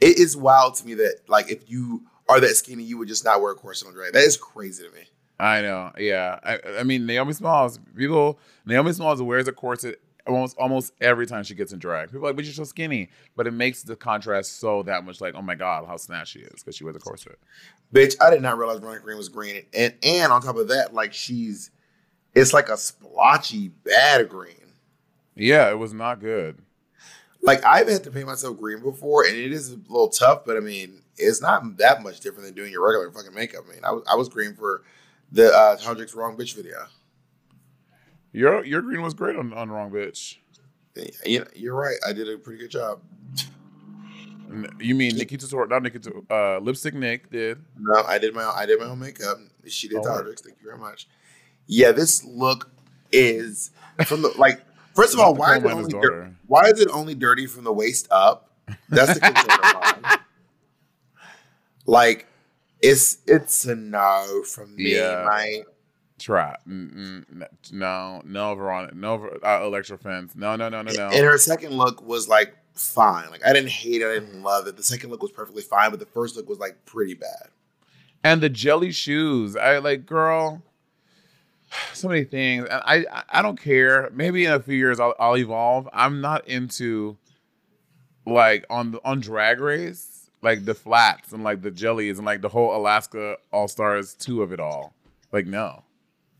[0.00, 3.24] It is wild to me that, like, if you are that skinny, you would just
[3.24, 4.12] not wear a corset on drag.
[4.12, 5.02] That is crazy to me.
[5.38, 5.92] I know.
[5.98, 6.38] Yeah.
[6.42, 7.78] I, I mean, Naomi Smalls.
[7.96, 8.38] People.
[8.64, 12.08] Naomi Smalls wears a corset almost almost every time she gets in drag.
[12.08, 13.10] People are like, but you're so skinny.
[13.36, 16.40] But it makes the contrast so that much like, oh my god, how snatched she
[16.40, 17.38] is because she wears a corset.
[17.92, 19.64] Bitch, I did not realize Veronica Green was green.
[19.74, 21.70] And and on top of that, like she's
[22.34, 24.72] it's like a splotchy bad green.
[25.34, 26.58] Yeah, it was not good.
[27.44, 30.56] Like I've had to paint myself green before, and it is a little tough, but
[30.56, 33.64] I mean, it's not that much different than doing your regular fucking makeup.
[33.68, 34.82] I mean, I was I was green for
[35.30, 35.76] the uh
[36.14, 36.86] Wrong Bitch video.
[38.32, 40.38] Your your green was great on, on Wrong Bitch.
[41.26, 41.96] You you're right.
[42.06, 43.00] I did a pretty good job.
[44.78, 45.68] You mean Nikki Tutorial?
[45.68, 45.98] Not Nikki.
[45.98, 47.58] Tu- Uh, Lipstick Nick did.
[47.78, 49.38] No, I did my own, I did my own makeup.
[49.66, 50.02] She did Oh.
[50.02, 50.42] Todrick's.
[50.42, 51.08] Thank you very much.
[51.66, 52.70] Yeah, this look
[53.12, 53.70] is
[54.06, 54.60] from the like.
[54.94, 57.72] First of all, why is, it only dir- why is it only dirty from the
[57.72, 58.50] waist up?
[58.88, 60.18] That's the concern.
[61.86, 62.26] Like,
[62.80, 65.24] it's it's a no from me, Yeah.
[65.26, 65.62] my
[66.18, 66.56] Try.
[66.66, 67.24] Mm-mm,
[67.72, 68.94] no, no, Veronica.
[68.94, 70.32] No, uh, Elektra Fence.
[70.36, 71.08] No, no, no, no, no.
[71.08, 73.28] And her second look was like fine.
[73.30, 74.76] Like I didn't hate it, I didn't love it.
[74.76, 77.48] The second look was perfectly fine, but the first look was like pretty bad.
[78.22, 79.56] and the jelly shoes.
[79.56, 80.62] I like, girl.
[81.92, 84.10] So many things, and I I- I don't care.
[84.12, 85.88] Maybe in a few years I'll, I'll evolve.
[85.92, 87.16] I'm not into
[88.26, 92.40] like on the on Drag Race, like the flats and like the jellies and like
[92.40, 94.92] the whole Alaska All Stars two of it all.
[95.30, 95.83] Like no.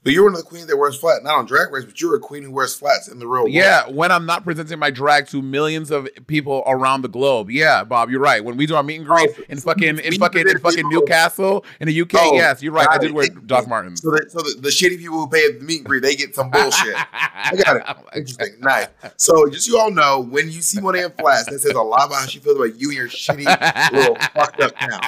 [0.05, 2.15] But you're one of the queens that wears flat, not on Drag Race, but you're
[2.15, 3.53] a queen who wears flats in the real world.
[3.53, 7.51] Yeah, when I'm not presenting my drag to millions of people around the globe.
[7.51, 8.45] Yeah, Bob, you're right.
[8.45, 10.91] When we do our meet and greet Oh, in fucking in fucking in fucking people-
[10.91, 12.87] Newcastle in the UK, Oh, yes, you're right.
[12.87, 13.15] I did it.
[13.15, 14.03] wear Doc Martens.
[14.03, 16.15] So, that, so the, the shitty people who pay at the meet and greet, they
[16.17, 16.95] get some bullshit.
[17.15, 17.83] I got it.
[17.89, 18.57] Oh Interesting.
[18.61, 18.89] Nice.
[19.17, 22.09] So just you all know, when you see Monet in flats, that says a lot
[22.09, 25.01] about how she feels about you and your shitty little fucked up town.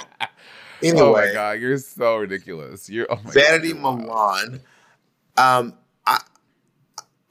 [0.85, 2.89] Oh my god, you're so ridiculous.
[2.89, 3.81] You're oh my Vanity god.
[4.01, 4.61] Milan.
[5.39, 5.75] Um,
[6.07, 6.21] I,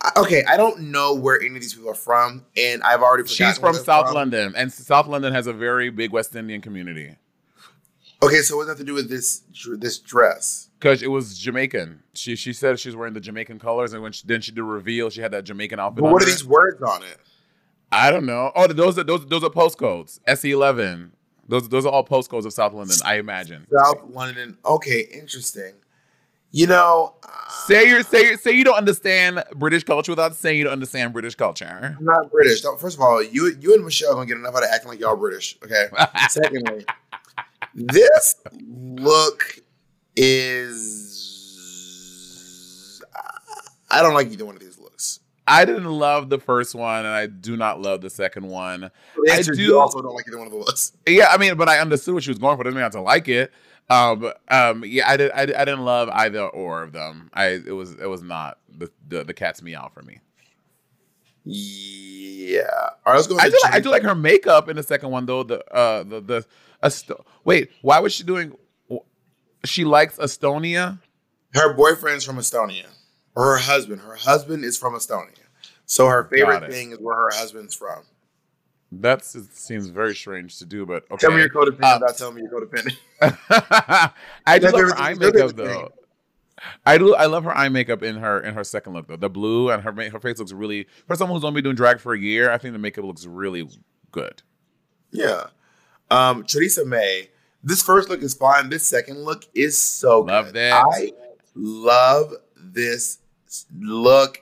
[0.02, 3.24] I, okay, I don't know where any of these people are from, and I've already
[3.24, 7.16] forgotten She's from South London, and South London has a very big West Indian community
[8.24, 9.44] Okay, so what does that have to do with this
[9.78, 10.70] this dress?
[10.80, 12.02] because it was Jamaican.
[12.14, 14.62] She she said she was wearing the Jamaican colors, and when she, then she did
[14.62, 16.04] a reveal, she had that Jamaican outfit.
[16.04, 16.26] But what are under.
[16.26, 17.18] these words on it?
[17.92, 18.52] I don't know.
[18.56, 20.20] Oh, those are those those are postcodes.
[20.28, 21.12] SE11.
[21.48, 22.96] Those those are all postcodes of South London.
[23.06, 23.68] I imagine.
[23.72, 24.58] South London.
[24.66, 25.74] Okay, interesting.
[26.56, 27.14] You know,
[27.66, 31.36] Say you say say you don't understand British culture without saying you don't understand British
[31.36, 31.98] culture.
[32.00, 32.62] I'm not British.
[32.62, 35.00] Don't- First of all, you you and Michelle don't get enough out of acting like
[35.02, 35.58] y'all British.
[35.64, 35.88] Okay.
[36.30, 36.86] Secondly,
[37.74, 38.36] this
[38.70, 39.60] look
[40.16, 41.12] is
[43.92, 45.20] I don't like either one of these looks.
[45.48, 48.90] I didn't love the first one, and I do not love the second one.
[49.26, 50.94] The I do- also don't like either one of those.
[51.06, 52.64] Yeah, I mean, but I understood what she was going for.
[52.64, 53.52] Doesn't mean I have to like it.
[53.90, 55.32] Um, um, yeah, I did.
[55.32, 57.30] I, I didn't love either or of them.
[57.34, 60.20] I it was it was not the the, the cat's meow for me.
[61.44, 62.64] Yeah.
[63.06, 63.38] All right, let's go.
[63.38, 65.44] I do like I do like her makeup in the second one though.
[65.44, 66.46] The uh the the
[66.82, 68.56] Esto- wait, why was she doing?
[69.64, 71.00] She likes Estonia.
[71.54, 72.86] Her boyfriend's from Estonia,
[73.36, 74.02] or her husband.
[74.02, 75.30] Her husband is from Estonia.
[75.86, 78.04] So her favorite thing is where her husband's from.
[79.02, 81.18] That seems very strange to do, but okay.
[81.28, 82.98] Tell me you're codependent Uh, without telling me you're codependent.
[84.46, 85.92] I do love her eye makeup though.
[86.86, 87.14] I do.
[87.16, 89.16] I love her eye makeup in her in her second look though.
[89.18, 90.88] The blue and her her face looks really.
[91.08, 93.26] For someone who's only been doing drag for a year, I think the makeup looks
[93.26, 93.68] really
[94.12, 94.42] good.
[95.12, 95.48] Yeah.
[96.12, 97.30] Um, Choriza May,
[97.64, 98.70] this first look is fine.
[98.70, 100.56] This second look is so Love good.
[100.56, 100.86] that.
[100.86, 101.12] I
[101.56, 103.20] love this
[103.78, 104.42] look.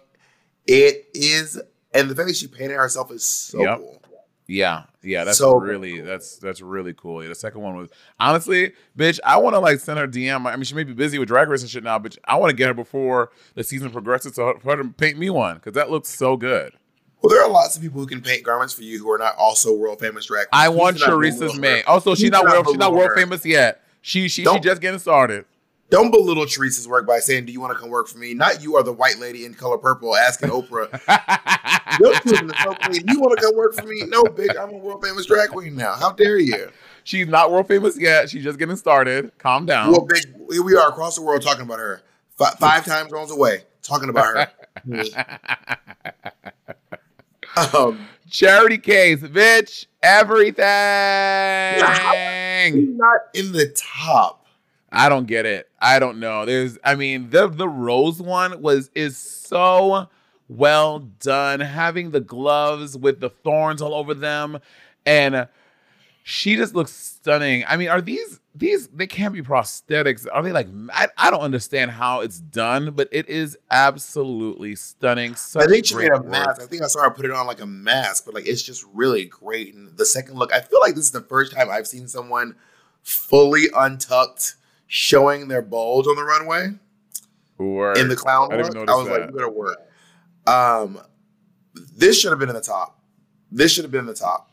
[0.68, 1.60] It is,
[1.94, 3.78] and the fact that she painted herself is so Yep.
[3.80, 4.02] cool.
[4.48, 7.24] Yeah, yeah, that's So really that's that's really cool.
[7.24, 7.90] Yeah, the second one was
[8.20, 9.20] honestly, bitch.
[9.26, 10.46] I want to like send her DM.
[10.46, 12.50] I mean, she may be busy with Drag Race and shit now, but I want
[12.50, 15.74] to get her before the season progresses so for her to paint me one because
[15.74, 16.74] that looks so good.
[17.22, 19.36] Well, there are lots of people who can paint garments for you who are not
[19.38, 20.48] also world famous drag.
[20.52, 21.82] I want Please do not Teresa's May.
[21.84, 22.68] Also, she's not world.
[22.68, 23.16] She's not world her.
[23.16, 23.82] famous yet.
[24.02, 25.46] She she she Don't- just getting started.
[25.90, 28.64] Don't belittle Choriza's work by saying, "Do you want to come work for me?" Not
[28.64, 30.90] you are the white lady in color purple asking Oprah.
[32.00, 33.04] Your children are so clean.
[33.08, 34.04] You want to come work for me?
[34.08, 34.56] No, big.
[34.56, 35.94] I'm a world famous drag queen now.
[35.94, 36.72] How dare you?
[37.04, 38.30] she's not world famous yet.
[38.30, 39.32] She's just getting started.
[39.38, 39.92] Calm down.
[39.92, 40.24] Well, big.
[40.52, 42.02] Here we are across the world talking about her.
[42.42, 44.52] F- five time zones away talking about her.
[47.78, 49.86] um, Charity Kase, bitch.
[50.02, 50.64] Everything.
[52.98, 54.43] not in the top.
[54.94, 55.70] I don't get it.
[55.80, 56.46] I don't know.
[56.46, 60.08] There's I mean, the the rose one was is so
[60.48, 64.60] well done having the gloves with the thorns all over them
[65.06, 65.48] and
[66.24, 67.66] she just looks stunning.
[67.68, 70.26] I mean, are these these they can't be prosthetics.
[70.32, 75.36] Are they like I, I don't understand how it's done, but it is absolutely stunning.
[75.36, 76.28] Such I think she made a work.
[76.28, 76.62] mask.
[76.62, 78.86] I think I saw her put it on like a mask, but like it's just
[78.94, 79.74] really great.
[79.74, 82.56] And the second look, I feel like this is the first time I've seen someone
[83.02, 84.56] fully untucked
[84.96, 86.70] showing their bulge on the runway
[87.58, 87.98] Word.
[87.98, 88.72] in the clown I look.
[88.72, 89.30] didn't I, was like, that.
[89.30, 89.78] you better work.
[90.46, 91.00] Um,
[91.96, 93.00] this should have been in the top.
[93.52, 94.52] This should have been in the top.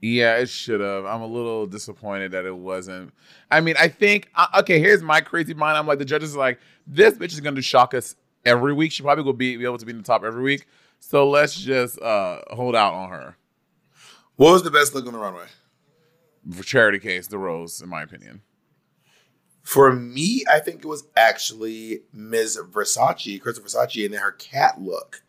[0.00, 1.04] Yeah, it should have.
[1.06, 3.12] I'm a little disappointed that it wasn't.
[3.50, 4.78] I mean, I think uh, okay.
[4.78, 5.76] Here's my crazy mind.
[5.76, 8.14] I'm like the judges are like this bitch is gonna do shock us
[8.44, 8.92] every week.
[8.92, 10.66] She probably will be, be able to be in the top every week.
[11.00, 13.36] So let's just uh hold out on her
[14.36, 15.46] What was the best look on the runway?
[16.52, 17.26] for Charity Kase.
[17.26, 18.40] The rose, in my opinion.
[19.62, 22.58] For me, I think it was actually Ms.
[22.70, 25.22] Versace, Krystal Versace, and then her cat look.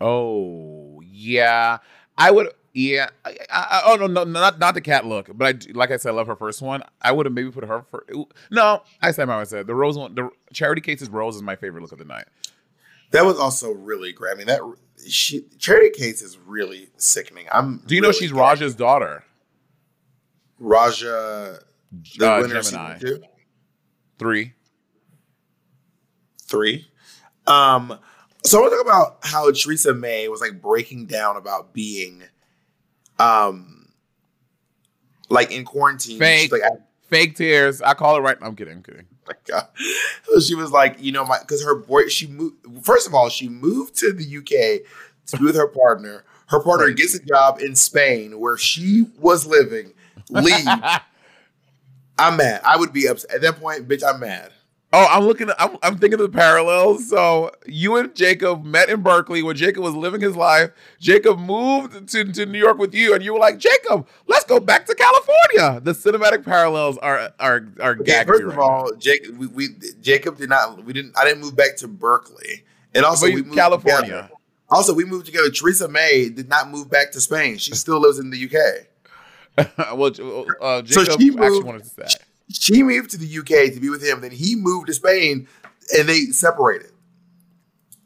[0.00, 1.78] Oh yeah,
[2.18, 2.50] I would.
[2.72, 3.08] Yeah.
[3.24, 5.96] I, I, oh no, no, not not the cat look, but I do- like I
[5.96, 6.82] said, I love her first one.
[7.00, 8.04] I would have maybe put her for.
[8.50, 10.14] No, I said my I said the rose one.
[10.14, 12.24] The Charity Kase's rose is my favorite look of the night.
[13.12, 14.32] That was also really great.
[14.32, 14.60] I mean, that
[15.06, 17.46] she Charity Kase is really sickening.
[17.52, 17.78] I'm.
[17.86, 19.22] Do you know she's Raja's daughter?
[20.58, 21.60] Raja,
[22.18, 22.98] the Uh, winner Gemini.
[22.98, 23.22] two,
[24.18, 24.52] Three.
[26.42, 26.88] three.
[27.46, 27.98] Um,
[28.44, 32.22] so I want to talk about how Choriza May was like breaking down about being,
[33.18, 33.88] um,
[35.28, 36.18] like in quarantine.
[36.18, 36.52] Fake.
[36.52, 36.68] Like, I,
[37.08, 37.82] Fake tears.
[37.82, 38.36] I call it right.
[38.40, 38.74] I'm kidding.
[38.74, 39.06] I'm kidding.
[39.28, 39.68] my God.
[40.24, 42.56] So she was like, you know, my because her boy, she moved.
[42.82, 44.82] First of all, she moved to the UK
[45.28, 46.24] to be with her partner.
[46.46, 49.92] Her partner gets a job in Spain where she was living.
[50.30, 50.66] Leave.
[52.18, 52.60] I'm mad.
[52.64, 54.02] I would be upset at that point, bitch.
[54.04, 54.52] I'm mad.
[54.96, 55.50] Oh, I'm looking.
[55.50, 57.08] At, I'm, I'm thinking of the parallels.
[57.08, 60.70] So you and Jacob met in Berkeley where Jacob was living his life.
[61.00, 64.60] Jacob moved to, to New York with you, and you were like, Jacob, let's go
[64.60, 65.80] back to California.
[65.80, 69.68] The cinematic parallels are are are Okay, first of all, Jake, we, we
[70.00, 70.84] Jacob did not.
[70.84, 71.18] We didn't.
[71.18, 72.62] I didn't move back to Berkeley,
[72.94, 74.00] and also But we moved California.
[74.02, 74.30] together.
[74.70, 75.48] Also, we moved together.
[75.48, 77.58] Choriza May did not move back to Spain.
[77.58, 78.86] She still lives in the UK.
[79.94, 80.06] well,
[80.60, 82.16] uh, So Jacob she actually moved- wanted to say.
[82.50, 84.20] She moved to the UK to be with him.
[84.20, 85.48] Then he moved to Spain,
[85.96, 86.90] and they separated.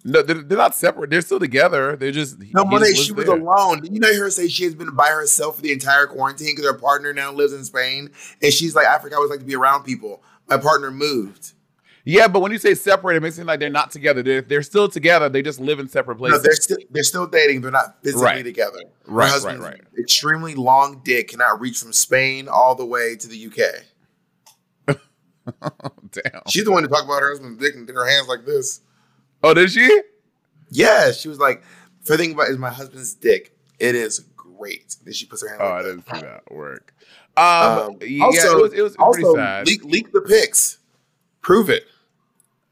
[0.05, 1.11] No, they're, they're not separate.
[1.11, 1.96] They're still together.
[1.96, 3.36] They're just No, Monet, she was there.
[3.36, 3.80] alone.
[3.82, 6.70] Did you know her say she has been by herself for the entire quarantine because
[6.70, 9.44] her partner now lives in Spain, and she's like, I forgot what it's like to
[9.44, 10.22] be around people.
[10.49, 11.53] My partner moved.
[12.11, 14.23] Yeah, but when you say separate, it makes it seem like they're not together.
[14.23, 15.29] They're, they're still together.
[15.29, 16.43] They just live in separate No, places.
[16.43, 17.61] they're still they're still dating.
[17.61, 18.43] They're not physically Right.
[18.43, 18.79] together.
[19.07, 19.81] Her Right, right, right.
[19.99, 24.97] Extremely long dick cannot reach from Spain all the way to the UK.
[26.13, 26.43] Damn.
[26.49, 28.81] She's the one to talk about her husband's dick and her hands like this.
[29.43, 30.01] Oh, did she?
[30.71, 31.63] Yeah, she was like,
[32.05, 33.55] for "The thing about is my husband's dick.
[33.79, 35.61] It is great." Then she puts her hand.
[35.63, 35.91] Oh, I like that.
[35.91, 36.95] didn't see that work.
[37.37, 39.67] Um, Um, yeah, also, it was, it was also pretty sad.
[39.67, 40.79] leak leak the pics.
[41.43, 41.85] Prove it.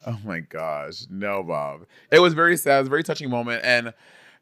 [0.06, 1.86] Oh my gosh, no, Bob.
[2.12, 2.76] It was very sad.
[2.76, 3.92] It was a very touching moment, and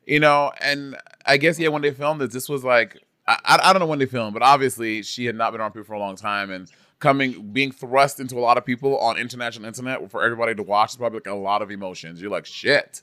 [0.07, 3.73] you know, and I guess yeah, when they filmed this, this was like I, I
[3.73, 5.99] don't know when they filmed, but obviously she had not been on people for a
[5.99, 10.23] long time, and coming being thrust into a lot of people on international internet for
[10.23, 12.21] everybody to watch is probably like a lot of emotions.
[12.21, 13.01] You're like shit.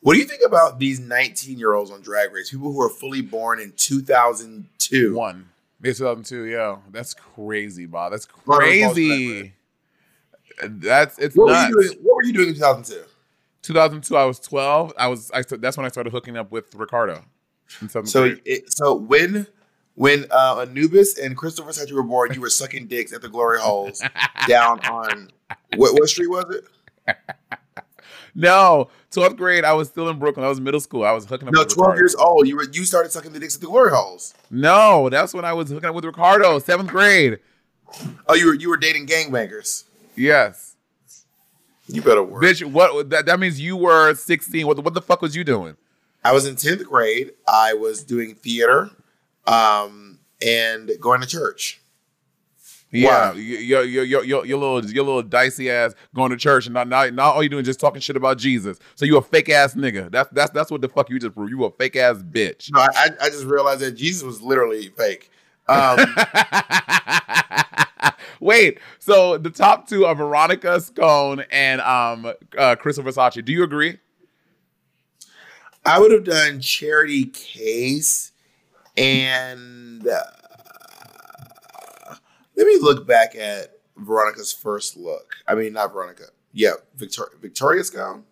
[0.00, 2.50] What do you think about these 19 year olds on Drag Race?
[2.50, 5.14] People who are fully born in 2002.
[5.16, 5.50] One.
[5.82, 6.76] It's 2002, yeah.
[6.90, 8.12] That's crazy, Bob.
[8.12, 9.52] That's Run on Falls crazy.
[10.64, 11.68] That's it's What were, nuts.
[11.70, 13.04] you doing, what were you doing in 2002?
[13.62, 14.92] 2002, I was 12.
[14.96, 17.24] I was I that's when I started hooking up with Ricardo.
[18.04, 19.46] So, it, so when
[19.96, 23.28] when uh, Anubis and Christopher said you were born, you were sucking dicks at the
[23.28, 24.02] glory holes
[24.48, 25.30] down on
[25.76, 27.16] what what street was it?
[28.36, 30.44] No, 12th grade, I was still in Brooklyn.
[30.44, 31.04] I was middle school.
[31.04, 32.00] I was hooking up No, with 12 Ricardo.
[32.00, 32.46] years old.
[32.46, 34.34] You were you started sucking the dicks at the glory holes.
[34.50, 37.38] No, that's when I was hooking up with Ricardo, seventh grade.
[38.28, 39.84] Oh, you were you were dating gangbangers.
[40.16, 40.74] Yes.
[41.88, 42.42] You better work.
[42.42, 44.66] Bitch, what that, that means you were 16.
[44.66, 45.76] What, the- what the fuck was you doing?
[46.24, 47.30] I was in 10th grade.
[47.46, 48.90] I was doing theater
[49.46, 51.80] um, and going to church.
[52.92, 53.34] Yeah, Wow.
[53.34, 56.84] your, your, your, your, your little your little dicey ass going to church and now,
[56.84, 58.78] now, now all you doing is just talking shit about Jesus.
[58.94, 60.10] So you a fake ass nigga.
[60.10, 61.50] That's that's that's what the fuck you just proved.
[61.50, 62.70] You a fake ass bitch.
[62.72, 65.30] No, I, I I just realized that Jesus was literally fake.
[65.68, 65.98] Um,
[68.40, 73.44] Wait, so the top two are Veronica Scone and um uh Krystal Versace.
[73.44, 73.98] Do you agree?
[75.84, 78.30] I would have done Charity Kase
[78.96, 80.22] and uh,
[82.56, 85.34] let me look back at Veronica's first look.
[85.46, 86.24] I mean, not Veronica.
[86.52, 88.24] Yeah, Victoria Scone.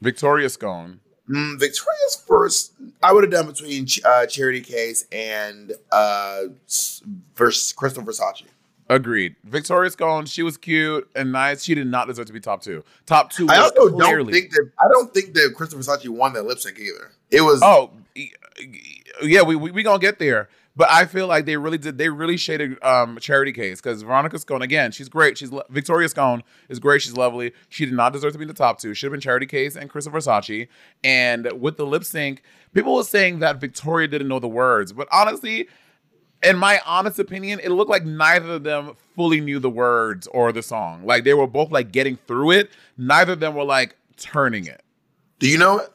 [0.00, 1.00] Victoria Scone.
[1.28, 7.00] Mm, Victoria's first, I would have done between uh, Charity Kase and uh, s-
[7.34, 8.42] vers- Krystal Versace.
[8.90, 9.34] Agreed.
[9.44, 10.26] Victoria Scone.
[10.26, 11.64] she was cute and nice.
[11.64, 12.84] She did not deserve to be top two.
[13.06, 13.48] Top two.
[13.48, 14.24] I also clearly.
[14.24, 17.12] don't think that I don't think that Krystal Versace won that lip sync either.
[17.30, 17.90] It was Oh,
[19.22, 20.50] yeah, we we, we gonna get there.
[20.76, 21.98] But I feel like they really did.
[21.98, 25.38] They really shaded um, Charity Kase because Veronica Scone again, she's great.
[25.38, 27.02] She's Victoria Scone is great.
[27.02, 27.52] She's lovely.
[27.68, 28.92] She did not deserve to be in the top two.
[28.92, 30.66] Should have been Charity Kase and Krystal Versace.
[31.04, 34.92] And with the lip sync, people were saying that Victoria didn't know the words.
[34.92, 35.68] But honestly,
[36.42, 40.50] in my honest opinion, it looked like neither of them fully knew the words or
[40.50, 41.06] the song.
[41.06, 42.70] Like they were both like getting through it.
[42.98, 44.82] Neither of them were like turning it.
[45.38, 45.93] Do you know it?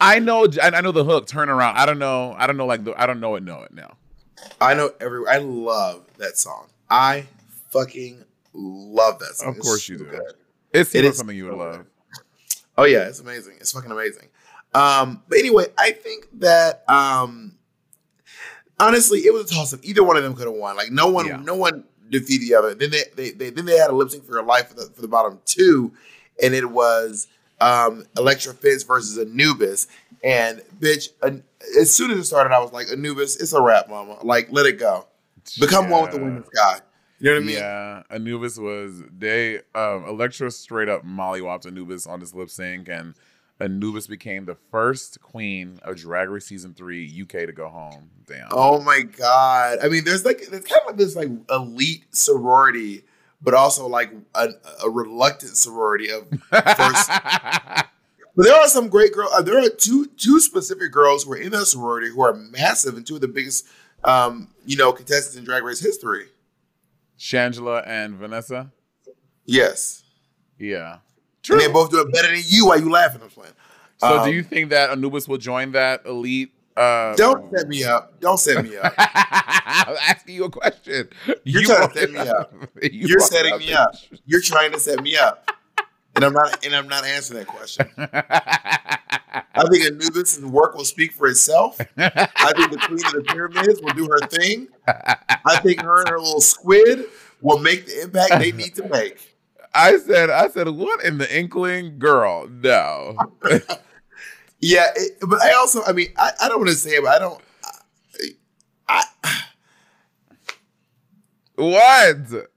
[0.00, 1.26] I know, I I know the hook.
[1.26, 1.76] Turn around.
[1.76, 2.34] I don't know.
[2.38, 2.66] I don't know.
[2.66, 3.42] Like the, I don't know it.
[3.42, 3.96] Know it now.
[4.60, 5.26] I know every.
[5.28, 6.68] I love that song.
[6.88, 7.26] I
[7.70, 8.24] fucking
[8.54, 9.50] love that song.
[9.50, 10.04] Of It's course so you do.
[10.04, 10.20] good.
[10.72, 11.86] It's It it is is something you would so love.
[12.76, 13.56] Oh yeah, it's amazing.
[13.60, 14.28] It's fucking amazing.
[14.74, 17.56] Um, but anyway, I think that um,
[18.78, 19.80] honestly, it was a toss up.
[19.82, 20.76] Either one of them could have won.
[20.76, 21.36] Like no one, Yeah.
[21.36, 22.74] no one defeated the other.
[22.74, 24.90] Then they, they, they then they had a lip sync for your life for the,
[24.94, 25.92] for the bottom two,
[26.42, 27.26] and it was
[27.60, 29.86] um, Elektra Fitz versus Anubis.
[30.24, 31.44] And bitch, an,
[31.80, 34.18] as soon as it started, I was like, Anubis, it's a wrap, mama.
[34.24, 35.06] Like, let it go.
[35.60, 36.24] Become one with the Yeah.
[36.24, 36.80] wind sky.
[37.20, 37.56] You know what I mean?
[37.56, 43.14] Yeah, Anubis was they um Elektra straight up mollywopped Anubis on his lip sync, and
[43.60, 48.10] Anubis became the first queen of Drag Race season three UK to go home.
[48.26, 48.46] Damn.
[48.52, 49.78] Oh my god!
[49.82, 53.02] I mean, there's like there's kind of like this like elite sorority,
[53.40, 54.48] but also like a,
[54.84, 57.10] a reluctant sorority of first.
[58.36, 59.30] but there are some great girls.
[59.34, 62.96] Uh, there are two two specific girls who are in that sorority who are massive
[62.96, 63.66] and two of the biggest,
[64.04, 66.26] um, you know, contestants in Drag Race history.
[67.18, 68.70] Shangela and Vanessa.
[69.44, 70.04] Yes,
[70.58, 70.98] Yeah.
[71.50, 72.66] and they both do it better than you.
[72.66, 73.22] Why you laughing?
[73.22, 73.54] I'm playing.
[73.96, 76.52] So Um, do you think that Anubis will join that elite?
[76.78, 78.20] Uh, Don't set me up.
[78.20, 78.94] Don't set me up.
[78.98, 81.08] I'm asking you a question.
[81.42, 82.52] You're You trying to set me up.
[82.82, 83.90] You it setting me up.
[84.26, 85.50] You're trying to set me up,
[86.14, 86.64] and I'm not.
[86.64, 87.90] And I'm not answering that question.
[87.98, 91.80] I think Anubis' work will speak for itself.
[91.96, 94.68] I think the Queen of the Pyramids will do her thing.
[94.86, 97.06] I think her and her little squid
[97.40, 99.34] will make the impact they need to make.
[99.74, 102.48] I said, I said, what in the inkling, girl?
[102.48, 103.16] No.
[104.60, 107.14] Yeah, it, but I also, I mean, I, I don't want to say it, but
[107.14, 107.40] I don't.
[108.88, 109.42] I, I,
[111.54, 112.48] what?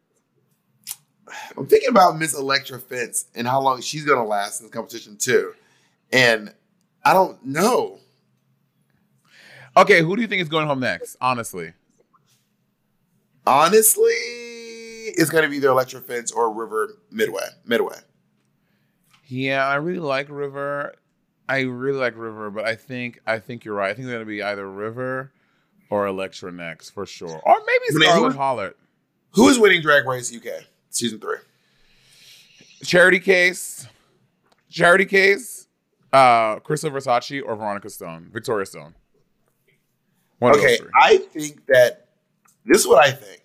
[1.57, 4.71] I'm thinking about Miss Elektra Fence and how long she's going to last in the
[4.71, 5.53] competition too,
[6.11, 6.53] and
[7.03, 7.99] I don't know.
[9.77, 11.15] Okay, who do you think is going home next?
[11.21, 11.73] Honestly,
[13.45, 17.47] Honestly, it's going to be either Elektra Fence or River Medway.
[17.65, 17.97] Medway.
[19.27, 20.93] Yeah, I really like River.
[21.51, 23.89] I really like River, but I think I think you're right.
[23.91, 25.31] I think they're gonna be either River
[25.89, 28.73] or Elektra next for sure, or maybe Renee, Scarlet who- Hollard.
[29.33, 31.37] Who is winning Drag Race UK season three?
[32.83, 33.87] Charity Kase,
[34.69, 35.67] Charity Kase,
[36.11, 38.95] uh, Krystal Versace or Veronica Stone, Victoria Stone.
[40.39, 40.79] One Okay.
[40.99, 42.07] I think that
[42.65, 43.43] this is what I think.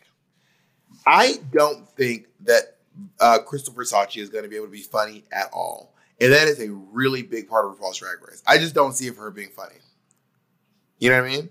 [1.06, 2.78] I don't think that
[3.20, 6.48] uh, Krystal Versace is going to be able to be funny at all, and that
[6.48, 8.42] is a really big part of RuPaul's Drag Race.
[8.46, 9.76] I just don't see it for her being funny.
[10.98, 11.48] You know what I mean?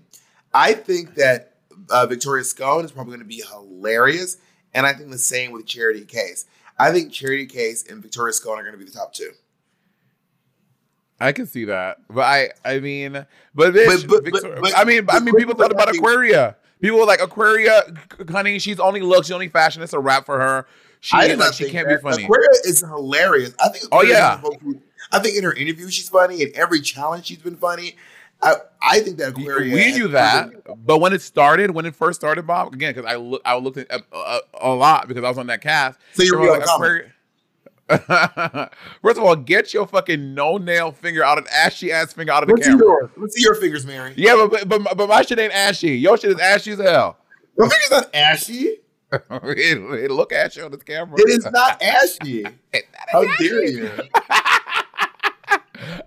[0.52, 1.54] I think that
[1.90, 4.38] uh, Victoria Scone is probably going to be hilarious,
[4.74, 6.46] and I think the same with Charity Kase.
[6.78, 9.30] I think Charity Kase and Victoria Scone are going to be the top two.
[11.18, 13.12] I can see that, but I, I mean,
[13.54, 16.56] but bitch, but- but- Victoria, but- I mean, I mean, people thought about Aquaria.
[16.80, 17.94] People were like, Aquaria,
[18.30, 19.82] honey, she's only looks, she's only fashion.
[19.82, 20.66] It's a wrap for her.
[21.06, 22.02] She, I like, she can't that.
[22.02, 22.24] be funny.
[22.24, 23.54] Aquaria is hilarious.
[23.62, 23.84] I think.
[23.92, 24.40] Oh, Aquaria is yeah.
[24.72, 24.80] be-
[25.12, 26.42] I think in her interview she's funny.
[26.42, 27.94] In every challenge she's been funny.
[28.42, 29.72] I I think that Aquaria.
[29.72, 30.50] we knew that,
[30.84, 33.78] but when it started, when it first started, Bob, again, because I look, I looked
[33.78, 35.96] at a, a, a lot because I was on that cast.
[36.14, 37.12] So you're Everyone real Aquaria-
[39.00, 42.42] First of all, get your fucking no nail finger out of ashy ass finger out
[42.42, 42.84] of the Let's see camera.
[42.84, 43.10] yours.
[43.16, 44.12] Let's see your fingers, Mary.
[44.16, 45.96] Yeah, but, but but but my shit ain't ashy.
[45.96, 47.16] Your shit is ashy as hell.
[47.56, 48.78] Your fingers not ashy.
[49.30, 51.16] it, look ashy on this camera.
[51.18, 52.44] It is not ashy.
[53.08, 53.90] How dare you?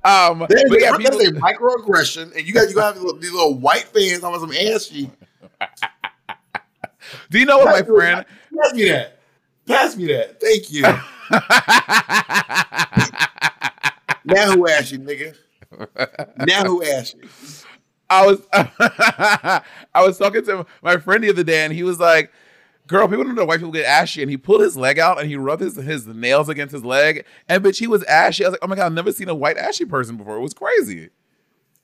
[0.03, 3.53] Um, That is, but yeah, people, a microaggression, and you got you got these little
[3.53, 5.11] white fans on some ashy.
[7.29, 8.25] do you know what my Pass friend?
[8.57, 9.19] Pass me that.
[9.67, 10.39] Pass me that.
[10.41, 10.81] Thank you.
[14.25, 15.35] now who ashy, nigga?
[16.45, 17.19] Now who ashy?
[18.09, 19.61] I was I
[19.95, 22.31] was talking to my friend the other day, and he was like,
[22.89, 25.29] "Girl, people don't know white people get ashy." And he pulled his leg out and
[25.29, 28.43] he rubbed his, his nails against his leg, and bitch, he was ashy.
[28.43, 30.35] I was like, "Oh my god, I've never seen a white ashy person before.
[30.37, 31.09] It was crazy."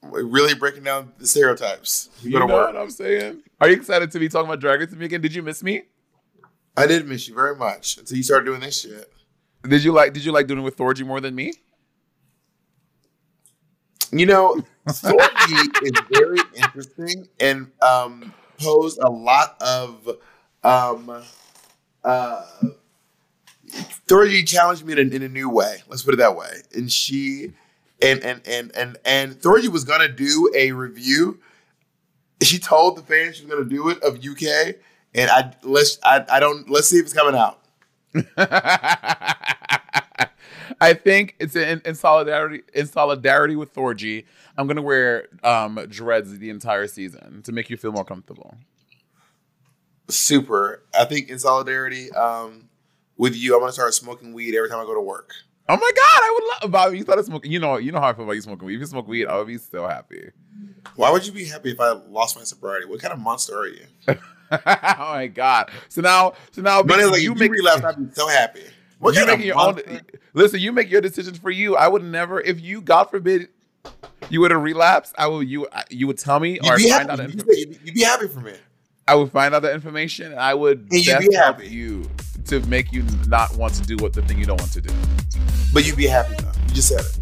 [0.03, 2.09] We're really breaking down the stereotypes.
[2.21, 2.73] You You know work.
[2.73, 3.41] what I'm saying?
[3.61, 5.21] Are you excited to be talking about Drag Race with me again?
[5.21, 5.83] Did you miss me?
[6.77, 9.11] I did miss you very much until you started doing this shit.
[9.63, 11.53] Did you like Did you like doing it with Thorgy more than me?
[14.11, 20.07] You know, Thorgy is very interesting and um, posed a lot of.
[20.65, 21.23] Um,
[22.03, 22.45] uh,
[24.07, 25.83] Thorgy challenged me in a, in a new way.
[25.87, 26.49] Let's put it that way.
[26.73, 27.53] And she,
[28.01, 31.39] and and and and and Thorgy was gonna do a review.
[32.41, 34.75] She told the fans she was gonna do it of UK,
[35.13, 37.61] and I let's I, I don't let's see if it's coming out.
[40.81, 44.25] I think it's in, in solidarity in solidarity with Thorgy.
[44.57, 48.57] I'm gonna wear um, dreads the entire season to make you feel more comfortable.
[50.07, 50.83] Super.
[50.97, 52.69] I think in solidarity um,
[53.17, 55.31] with you, I'm gonna start smoking weed every time I go to work.
[55.67, 56.97] Oh my god, I would love Bobby.
[56.97, 57.51] You started smoking.
[57.51, 58.75] You know, you know how I feel about you smoking weed.
[58.75, 60.29] If you smoke weed, I would be so happy.
[60.95, 62.85] Why would you be happy if I lost my sobriety?
[62.85, 63.85] What kind of monster are you?
[64.07, 64.17] oh
[64.51, 65.71] my god.
[65.89, 68.61] So now, so now, But like you you make relapse, I'd be so happy.
[68.99, 69.81] What you making your own.
[70.33, 71.75] Listen, you make your decisions for you.
[71.75, 73.49] I would never, if you, God forbid,
[74.29, 75.13] you would have relapsed.
[75.17, 75.41] I will.
[75.43, 77.19] You you would tell me, or You'd be find out.
[77.19, 77.33] happy.
[77.33, 78.53] the You infor- say you'd be- you'd be happy for me.
[79.07, 80.31] I would find out the information.
[80.31, 81.67] And I would And you'd be help happy.
[81.67, 82.09] you
[82.45, 84.93] to make you not want to do what the thing you don't want to do.
[85.73, 86.51] But you'd be happy though.
[86.67, 87.17] You just said it.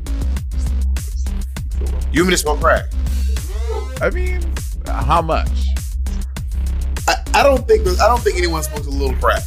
[2.13, 2.85] You want me to smoke crack?
[4.01, 4.41] I mean,
[4.85, 5.49] how much?
[7.07, 9.43] I, I don't think I don't think anyone smokes a little crack.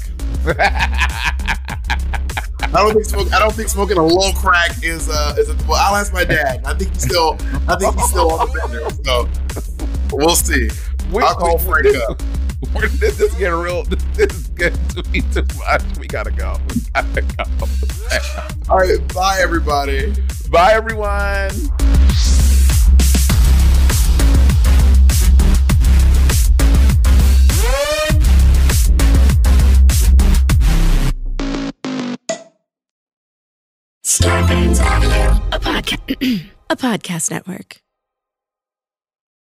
[2.63, 5.55] I don't think smoke, I don't think smoking a little crack is uh is a,
[5.67, 6.63] well I'll ask my dad.
[6.67, 8.91] I think he's still I think he's still on the bender.
[9.05, 10.69] So we'll see.
[11.13, 12.23] We- I'll call Frank this, up.
[12.75, 13.85] we're- This is getting real.
[13.85, 15.83] This, this is getting to be too much.
[15.99, 16.59] We gotta go.
[16.75, 17.45] We gotta go.
[18.69, 20.15] All right, bye everybody.
[20.51, 21.51] Bye, everyone.
[34.05, 35.41] Scarpins Avenue.
[35.53, 37.81] a podcast a podcast network